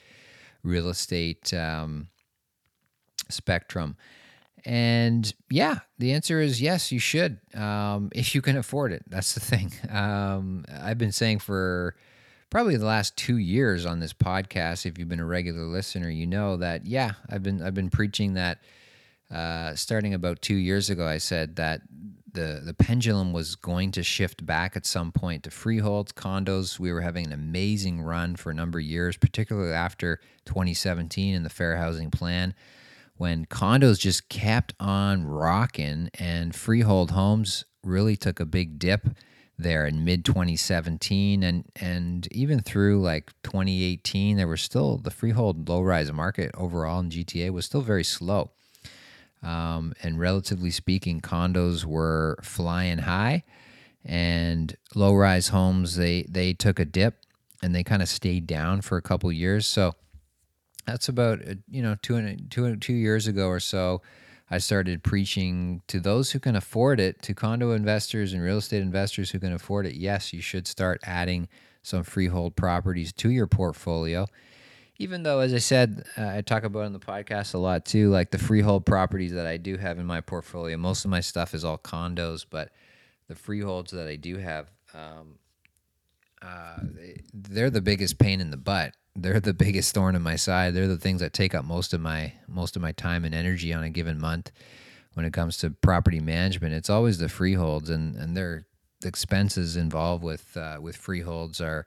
real 0.63 0.89
estate 0.89 1.53
um, 1.53 2.07
spectrum? 3.29 3.97
And 4.65 5.33
yeah, 5.51 5.81
the 5.99 6.13
answer 6.13 6.41
is 6.41 6.63
yes, 6.63 6.93
you 6.93 7.01
should, 7.01 7.41
um, 7.55 8.11
if 8.15 8.33
you 8.33 8.43
can 8.43 8.57
afford 8.57 8.93
it. 8.93 9.03
That's 9.09 9.35
the 9.35 9.41
thing. 9.41 9.73
Um, 9.91 10.65
I've 10.69 10.99
been 10.99 11.13
saying 11.13 11.39
for 11.39 11.97
probably 12.57 12.79
the 12.79 12.87
last 12.87 13.15
two 13.19 13.37
years 13.37 13.85
on 13.85 14.01
this 14.01 14.15
podcast. 14.15 14.87
If 14.87 14.97
you've 14.97 15.11
been 15.11 15.21
a 15.21 15.27
regular 15.27 15.65
listener, 15.65 16.09
you 16.09 16.27
know 16.27 16.57
that 16.57 16.87
yeah, 16.87 17.13
I've 17.29 17.43
been 17.43 17.61
I've 17.61 17.75
been 17.75 17.91
preaching 17.91 18.33
that. 18.33 18.61
Uh, 19.31 19.75
starting 19.75 20.15
about 20.15 20.41
two 20.41 20.55
years 20.55 20.89
ago, 20.89 21.07
I 21.07 21.19
said 21.19 21.57
that 21.57 21.83
the 22.33 22.63
the 22.65 22.73
pendulum 22.73 23.35
was 23.35 23.57
going 23.57 23.91
to 23.91 24.03
shift 24.03 24.47
back 24.47 24.75
at 24.75 24.87
some 24.87 25.13
point 25.13 25.43
to 25.43 25.51
freeholds, 25.51 26.13
condos. 26.13 26.79
We 26.79 26.91
were 26.95 27.03
having 27.03 27.27
an 27.27 27.35
amazing 27.35 28.01
run 28.01 28.37
for 28.37 28.51
a 28.51 28.55
number 28.55 28.79
of 28.79 28.87
years, 28.87 29.19
particularly 29.19 29.75
after 29.75 30.19
2017 30.47 31.35
and 31.35 31.45
the 31.45 31.51
Fair 31.51 31.77
Housing 31.77 32.11
Plan 32.11 32.55
when 33.19 33.45
condos 33.45 33.99
just 33.99 34.31
kept 34.31 34.73
on 34.81 35.27
rocking 35.27 36.09
and 36.19 36.55
freehold 36.55 37.11
homes 37.11 37.67
really 37.83 38.17
took 38.17 38.41
a 38.41 38.47
big 38.47 38.79
dip 38.79 39.09
there 39.59 39.87
in 39.87 40.05
mid 40.05 40.25
2017 40.25 41.43
and 41.43 41.65
and 41.77 42.29
even 42.31 42.61
through 42.61 43.01
like 43.01 43.33
2018 43.43 44.37
there 44.37 44.47
was 44.47 44.61
still 44.61 44.99
the 44.99 45.11
freehold 45.11 45.69
low 45.69 45.81
rise 45.81 46.13
market 46.13 46.51
overall 46.57 47.01
in 47.01 47.11
GTA 47.11 47.51
was 47.51 47.65
still 47.65 47.81
very 47.81 48.05
slow. 48.05 48.51
Um, 49.43 49.95
and 50.03 50.19
relatively 50.19 50.71
speaking 50.71 51.21
condos 51.21 51.85
were 51.85 52.39
flying 52.43 52.99
high 52.99 53.45
and 54.05 54.77
low 54.95 55.15
rise 55.15 55.49
homes 55.49 55.97
they 55.97 56.23
they 56.29 56.53
took 56.53 56.79
a 56.79 56.85
dip 56.85 57.17
and 57.63 57.75
they 57.75 57.83
kind 57.83 58.03
of 58.03 58.09
stayed 58.09 58.47
down 58.47 58.81
for 58.81 58.97
a 58.97 59.03
couple 59.03 59.31
years. 59.33 59.67
So 59.67 59.95
that's 60.87 61.09
about 61.09 61.41
uh, 61.41 61.55
you 61.69 61.83
know 61.83 61.97
two 62.03 62.17
and 62.17 62.51
two 62.51 62.77
two 62.77 62.95
years 62.95 63.27
ago 63.27 63.49
or 63.49 63.61
so 63.61 64.03
I 64.51 64.59
started 64.59 65.03
preaching 65.03 65.83
to 65.89 65.99
those 65.99 66.31
who 66.31 66.39
can 66.39 66.55
afford 66.55 67.01
it, 67.01 67.21
to 67.23 67.35
condo 67.35 67.73
investors 67.73 68.33
and 68.33 68.43
real 68.43 68.59
estate 68.59 68.83
investors 68.83 69.31
who 69.31 69.41
can 69.41 69.53
afford 69.53 69.87
it. 69.87 69.97
Yes, 69.97 70.33
you 70.33 70.41
should 70.41 70.69
start 70.69 71.01
adding 71.03 71.49
some 71.83 72.05
freehold 72.05 72.55
properties 72.55 73.13
to 73.15 73.31
your 73.31 73.47
portfolio. 73.47 74.27
Even 74.99 75.25
though, 75.25 75.41
as 75.41 75.53
I 75.53 75.59
said, 75.59 76.05
uh, 76.17 76.29
I 76.29 76.41
talk 76.41 76.65
about 76.65 76.87
in 76.87 76.93
the 76.93 77.01
podcast 77.01 77.55
a 77.55 77.59
lot 77.59 77.85
too, 77.85 78.11
like 78.11 78.31
the 78.31 78.39
freehold 78.39 78.87
properties 78.87 79.33
that 79.33 79.47
I 79.47 79.57
do 79.57 79.77
have 79.77 79.99
in 79.99 80.07
my 80.07 80.21
portfolio. 80.21 80.77
Most 80.77 81.05
of 81.05 81.11
my 81.11 81.21
stuff 81.21 81.53
is 81.53 81.65
all 81.65 81.77
condos, 81.77 82.47
but 82.49 82.71
the 83.29 83.35
freeholds 83.35 83.91
that 83.93 84.09
I 84.09 84.17
do 84.17 84.39
have, 84.39 84.71
um, 84.95 85.39
uh, 86.41 86.79
they're 87.35 87.71
the 87.71 87.83
biggest 87.83 88.19
pain 88.19 88.41
in 88.41 88.51
the 88.51 88.57
butt 88.57 88.95
they're 89.17 89.41
the 89.41 89.55
biggest 89.55 89.95
thorn 89.95 90.15
in 90.15 90.23
my 90.23 90.37
side. 90.37 90.75
They're 90.75 90.89
the 90.89 90.99
things 90.99 91.21
that 91.21 91.33
take 91.33 91.55
up 91.55 91.65
most 91.65 91.93
of 91.93 92.01
my 92.01 92.33
most 92.49 92.77
of 92.77 92.83
my 92.83 92.93
time 92.93 93.25
and 93.25 93.35
energy 93.35 93.73
on 93.73 93.83
a 93.83 93.91
given 93.91 94.21
month. 94.21 94.53
When 95.15 95.25
it 95.25 95.33
comes 95.33 95.57
to 95.59 95.71
property 95.71 96.21
management, 96.21 96.75
it's 96.75 96.91
always 96.91 97.19
the 97.19 97.29
freeholds, 97.29 97.89
and 97.91 98.17
and 98.17 98.37
their 98.37 98.67
expenses 99.05 99.77
involved 99.77 100.23
with 100.23 100.57
uh, 100.57 100.79
with 100.81 100.97
freeholds 100.97 101.61
are 101.61 101.87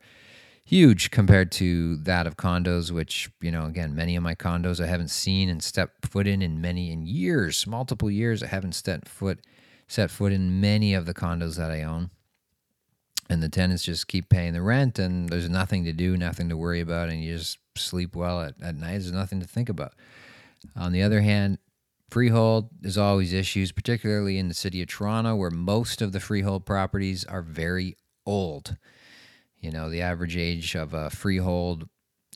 huge 0.65 1.11
compared 1.11 1.51
to 1.53 1.97
that 1.97 2.25
of 2.25 2.37
condos. 2.37 2.91
Which 2.91 3.29
you 3.41 3.51
know, 3.51 3.65
again, 3.65 3.93
many 3.95 4.15
of 4.15 4.23
my 4.23 4.35
condos 4.35 4.83
I 4.83 4.87
haven't 4.87 5.11
seen 5.11 5.49
and 5.49 5.61
stepped 5.61 6.07
foot 6.07 6.27
in 6.27 6.41
in 6.41 6.59
many 6.59 6.91
in 6.91 7.05
years, 7.05 7.67
multiple 7.67 8.09
years. 8.09 8.41
I 8.41 8.47
haven't 8.47 8.73
stepped 8.73 9.07
foot 9.07 9.39
set 9.87 10.11
foot 10.11 10.31
in 10.31 10.61
many 10.61 10.93
of 10.93 11.05
the 11.05 11.13
condos 11.13 11.57
that 11.57 11.71
I 11.71 11.83
own 11.83 12.11
and 13.29 13.43
the 13.43 13.49
tenants 13.49 13.83
just 13.83 14.07
keep 14.07 14.27
paying 14.29 14.53
the 14.53 14.61
rent 14.61 14.97
and 14.97 15.29
there's 15.29 15.49
nothing 15.49 15.85
to 15.85 15.93
do 15.93 16.17
nothing 16.17 16.49
to 16.49 16.57
worry 16.57 16.81
about 16.81 17.09
and 17.09 17.23
you 17.23 17.37
just 17.37 17.59
sleep 17.75 18.15
well 18.15 18.41
at, 18.41 18.55
at 18.61 18.75
night 18.75 18.91
there's 18.91 19.11
nothing 19.11 19.39
to 19.39 19.47
think 19.47 19.69
about. 19.69 19.93
On 20.75 20.91
the 20.91 21.03
other 21.03 21.21
hand 21.21 21.59
freehold 22.09 22.69
there's 22.81 22.97
always 22.97 23.31
issues 23.33 23.71
particularly 23.71 24.39
in 24.39 24.47
the 24.47 24.53
city 24.53 24.81
of 24.81 24.87
toronto 24.87 25.35
where 25.35 25.51
most 25.51 26.01
of 26.01 26.11
the 26.11 26.19
freehold 26.19 26.65
properties 26.65 27.23
are 27.25 27.43
very 27.43 27.95
old. 28.25 28.77
You 29.59 29.71
know 29.71 29.89
the 29.89 30.01
average 30.01 30.35
age 30.35 30.75
of 30.75 30.93
a 30.93 31.09
freehold 31.09 31.87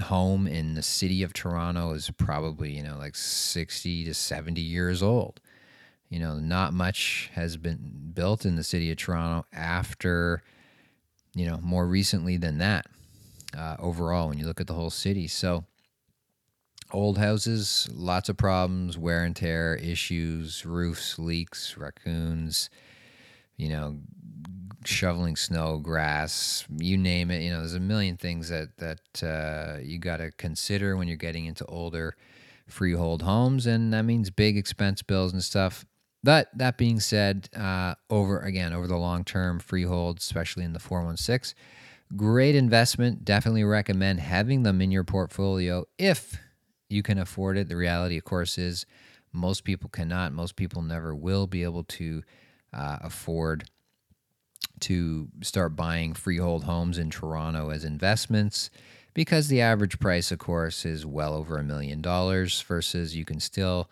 home 0.01 0.47
in 0.47 0.73
the 0.73 0.81
city 0.81 1.23
of 1.23 1.33
toronto 1.33 1.93
is 1.93 2.09
probably 2.17 2.71
you 2.71 2.83
know 2.83 2.97
like 2.97 3.15
60 3.15 4.05
to 4.05 4.13
70 4.13 4.61
years 4.61 5.01
old. 5.01 5.39
You 6.09 6.19
know 6.19 6.35
not 6.35 6.73
much 6.73 7.31
has 7.33 7.57
been 7.57 8.11
built 8.13 8.45
in 8.45 8.57
the 8.57 8.63
city 8.63 8.91
of 8.91 8.97
toronto 8.97 9.47
after 9.51 10.43
you 11.33 11.45
know, 11.45 11.59
more 11.61 11.87
recently 11.87 12.37
than 12.37 12.59
that 12.59 12.85
uh, 13.57 13.75
overall 13.79 14.29
when 14.29 14.37
you 14.37 14.45
look 14.45 14.61
at 14.61 14.67
the 14.67 14.73
whole 14.73 14.89
city. 14.89 15.27
So, 15.27 15.65
old 16.91 17.17
houses, 17.17 17.89
lots 17.93 18.29
of 18.29 18.37
problems, 18.37 18.97
wear 18.97 19.23
and 19.23 19.35
tear, 19.35 19.75
issues, 19.75 20.65
roofs, 20.65 21.17
leaks, 21.17 21.77
raccoons, 21.77 22.69
you 23.57 23.69
know, 23.69 23.97
shoveling 24.85 25.35
snow, 25.35 25.77
grass, 25.77 26.65
you 26.77 26.97
name 26.97 27.31
it. 27.31 27.41
You 27.41 27.51
know, 27.51 27.59
there's 27.59 27.73
a 27.73 27.79
million 27.79 28.17
things 28.17 28.49
that 28.49 28.77
that 28.77 29.23
uh, 29.23 29.79
you 29.81 29.99
got 29.99 30.17
to 30.17 30.31
consider 30.31 30.97
when 30.97 31.07
you're 31.07 31.17
getting 31.17 31.45
into 31.45 31.65
older 31.65 32.15
freehold 32.67 33.21
homes, 33.21 33.65
and 33.65 33.93
that 33.93 34.03
means 34.03 34.29
big 34.29 34.57
expense 34.57 35.01
bills 35.01 35.33
and 35.33 35.43
stuff. 35.43 35.85
But 36.23 36.49
that 36.55 36.77
being 36.77 36.99
said, 36.99 37.49
uh, 37.55 37.95
over 38.09 38.39
again 38.39 38.71
over 38.73 38.87
the 38.87 38.97
long 38.97 39.23
term, 39.25 39.59
freehold, 39.59 40.19
especially 40.19 40.63
in 40.63 40.73
the 40.73 40.79
416, 40.79 41.53
great 42.15 42.55
investment. 42.55 43.25
Definitely 43.25 43.65
recommend 43.65 44.21
having 44.21 44.63
them 44.63 44.81
in 44.81 44.91
your 44.91 45.03
portfolio 45.03 45.85
if 45.97 46.39
you 46.89 47.03
can 47.03 47.17
afford 47.17 47.57
it. 47.57 47.67
The 47.67 47.75
reality, 47.75 48.17
of 48.17 48.23
course, 48.23 48.57
is 48.57 48.85
most 49.33 49.63
people 49.65 49.89
cannot. 49.89 50.31
Most 50.31 50.55
people 50.55 50.81
never 50.81 51.13
will 51.13 51.47
be 51.47 51.63
able 51.63 51.83
to 51.83 52.23
uh, 52.71 52.99
afford 53.01 53.65
to 54.79 55.27
start 55.41 55.75
buying 55.75 56.13
freehold 56.13 56.63
homes 56.63 56.97
in 56.97 57.09
Toronto 57.09 57.69
as 57.69 57.83
investments 57.83 58.69
because 59.13 59.47
the 59.47 59.61
average 59.61 59.99
price, 59.99 60.31
of 60.31 60.39
course, 60.39 60.85
is 60.85 61.05
well 61.05 61.33
over 61.33 61.57
a 61.57 61.63
million 61.63 62.01
dollars 62.01 62.61
versus 62.61 63.15
you 63.15 63.25
can 63.25 63.39
still 63.39 63.89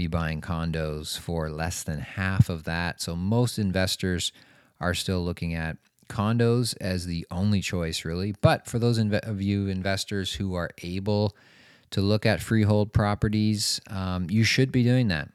be 0.00 0.06
buying 0.06 0.40
condos 0.40 1.18
for 1.18 1.50
less 1.50 1.82
than 1.82 2.00
half 2.00 2.48
of 2.48 2.64
that. 2.64 3.02
So 3.02 3.14
most 3.14 3.58
investors 3.58 4.32
are 4.80 4.94
still 4.94 5.22
looking 5.22 5.54
at 5.54 5.76
condos 6.08 6.74
as 6.80 7.06
the 7.06 7.26
only 7.30 7.60
choice, 7.60 8.04
really. 8.04 8.34
But 8.40 8.66
for 8.66 8.78
those 8.78 8.98
inv- 8.98 9.28
of 9.28 9.42
you 9.42 9.68
investors 9.68 10.32
who 10.32 10.54
are 10.54 10.70
able 10.82 11.36
to 11.90 12.00
look 12.00 12.24
at 12.24 12.40
freehold 12.40 12.92
properties, 12.92 13.80
um, 13.88 14.28
you 14.30 14.42
should 14.42 14.72
be 14.72 14.82
doing 14.82 15.08
that. 15.08 15.28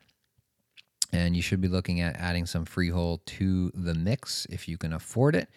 And 1.13 1.35
you 1.35 1.41
should 1.41 1.61
be 1.61 1.67
looking 1.67 2.01
at 2.01 2.17
adding 2.17 2.45
some 2.45 2.65
freehold 2.65 3.25
to 3.37 3.71
the 3.73 3.93
mix 3.93 4.47
if 4.49 4.67
you 4.67 4.77
can 4.77 4.93
afford 4.93 5.35
it. 5.35 5.47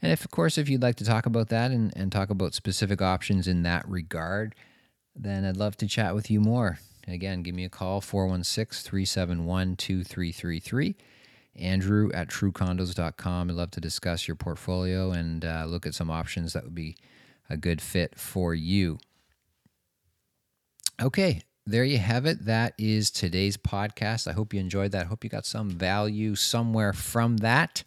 And 0.00 0.10
if, 0.12 0.24
of 0.24 0.30
course, 0.30 0.56
if 0.56 0.68
you'd 0.68 0.82
like 0.82 0.96
to 0.96 1.04
talk 1.04 1.26
about 1.26 1.48
that 1.50 1.70
and, 1.70 1.92
and 1.94 2.10
talk 2.10 2.30
about 2.30 2.54
specific 2.54 3.02
options 3.02 3.46
in 3.46 3.62
that 3.62 3.86
regard, 3.88 4.54
then 5.14 5.44
I'd 5.44 5.56
love 5.56 5.76
to 5.78 5.86
chat 5.86 6.14
with 6.14 6.30
you 6.30 6.40
more. 6.40 6.78
Again, 7.08 7.42
give 7.42 7.54
me 7.54 7.64
a 7.64 7.68
call, 7.68 8.00
416 8.00 8.88
371 8.88 9.76
2333. 9.76 10.96
Andrew 11.54 12.10
at 12.12 12.28
truecondos.com. 12.28 13.50
I'd 13.50 13.56
love 13.56 13.70
to 13.72 13.80
discuss 13.80 14.28
your 14.28 14.34
portfolio 14.34 15.12
and 15.12 15.44
uh, 15.44 15.64
look 15.66 15.86
at 15.86 15.94
some 15.94 16.10
options 16.10 16.52
that 16.52 16.64
would 16.64 16.74
be 16.74 16.96
a 17.48 17.56
good 17.56 17.80
fit 17.80 18.18
for 18.18 18.54
you. 18.54 18.98
Okay, 21.00 21.42
there 21.64 21.84
you 21.84 21.98
have 21.98 22.26
it. 22.26 22.44
That 22.44 22.74
is 22.78 23.10
today's 23.10 23.56
podcast. 23.56 24.26
I 24.26 24.32
hope 24.32 24.52
you 24.52 24.60
enjoyed 24.60 24.92
that. 24.92 25.06
I 25.06 25.08
hope 25.08 25.24
you 25.24 25.30
got 25.30 25.46
some 25.46 25.70
value 25.70 26.34
somewhere 26.34 26.92
from 26.92 27.38
that. 27.38 27.84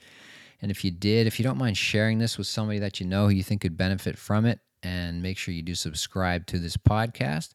And 0.62 0.71
if 0.71 0.84
you 0.84 0.91
did, 0.91 1.27
if 1.27 1.39
you 1.39 1.43
don't 1.43 1.58
mind 1.58 1.77
sharing 1.77 2.19
this 2.19 2.38
with 2.38 2.47
somebody 2.47 2.79
that 2.79 2.99
you 2.99 3.05
know 3.05 3.25
who 3.25 3.34
you 3.34 3.43
think 3.43 3.62
could 3.62 3.77
benefit 3.77 4.17
from 4.17 4.45
it, 4.45 4.60
and 4.84 5.21
make 5.21 5.38
sure 5.38 5.53
you 5.53 5.62
do 5.62 5.75
subscribe 5.75 6.45
to 6.47 6.60
this 6.60 6.77
podcast 6.77 7.53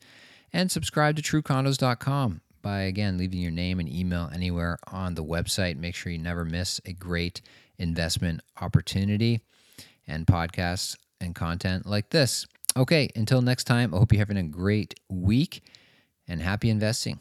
and 0.54 0.70
subscribe 0.70 1.16
to 1.16 1.22
truecondos.com 1.22 2.40
by 2.62 2.82
again 2.82 3.18
leaving 3.18 3.40
your 3.40 3.50
name 3.50 3.80
and 3.80 3.92
email 3.92 4.30
anywhere 4.32 4.78
on 4.86 5.14
the 5.14 5.24
website. 5.24 5.76
Make 5.76 5.96
sure 5.96 6.12
you 6.12 6.18
never 6.18 6.44
miss 6.44 6.80
a 6.86 6.92
great 6.92 7.42
investment 7.76 8.40
opportunity 8.62 9.40
and 10.06 10.26
podcasts 10.26 10.96
and 11.20 11.34
content 11.34 11.84
like 11.84 12.10
this. 12.10 12.46
Okay, 12.76 13.10
until 13.16 13.42
next 13.42 13.64
time, 13.64 13.92
I 13.92 13.98
hope 13.98 14.12
you're 14.12 14.20
having 14.20 14.36
a 14.36 14.44
great 14.44 14.94
week 15.10 15.62
and 16.28 16.40
happy 16.40 16.70
investing. 16.70 17.20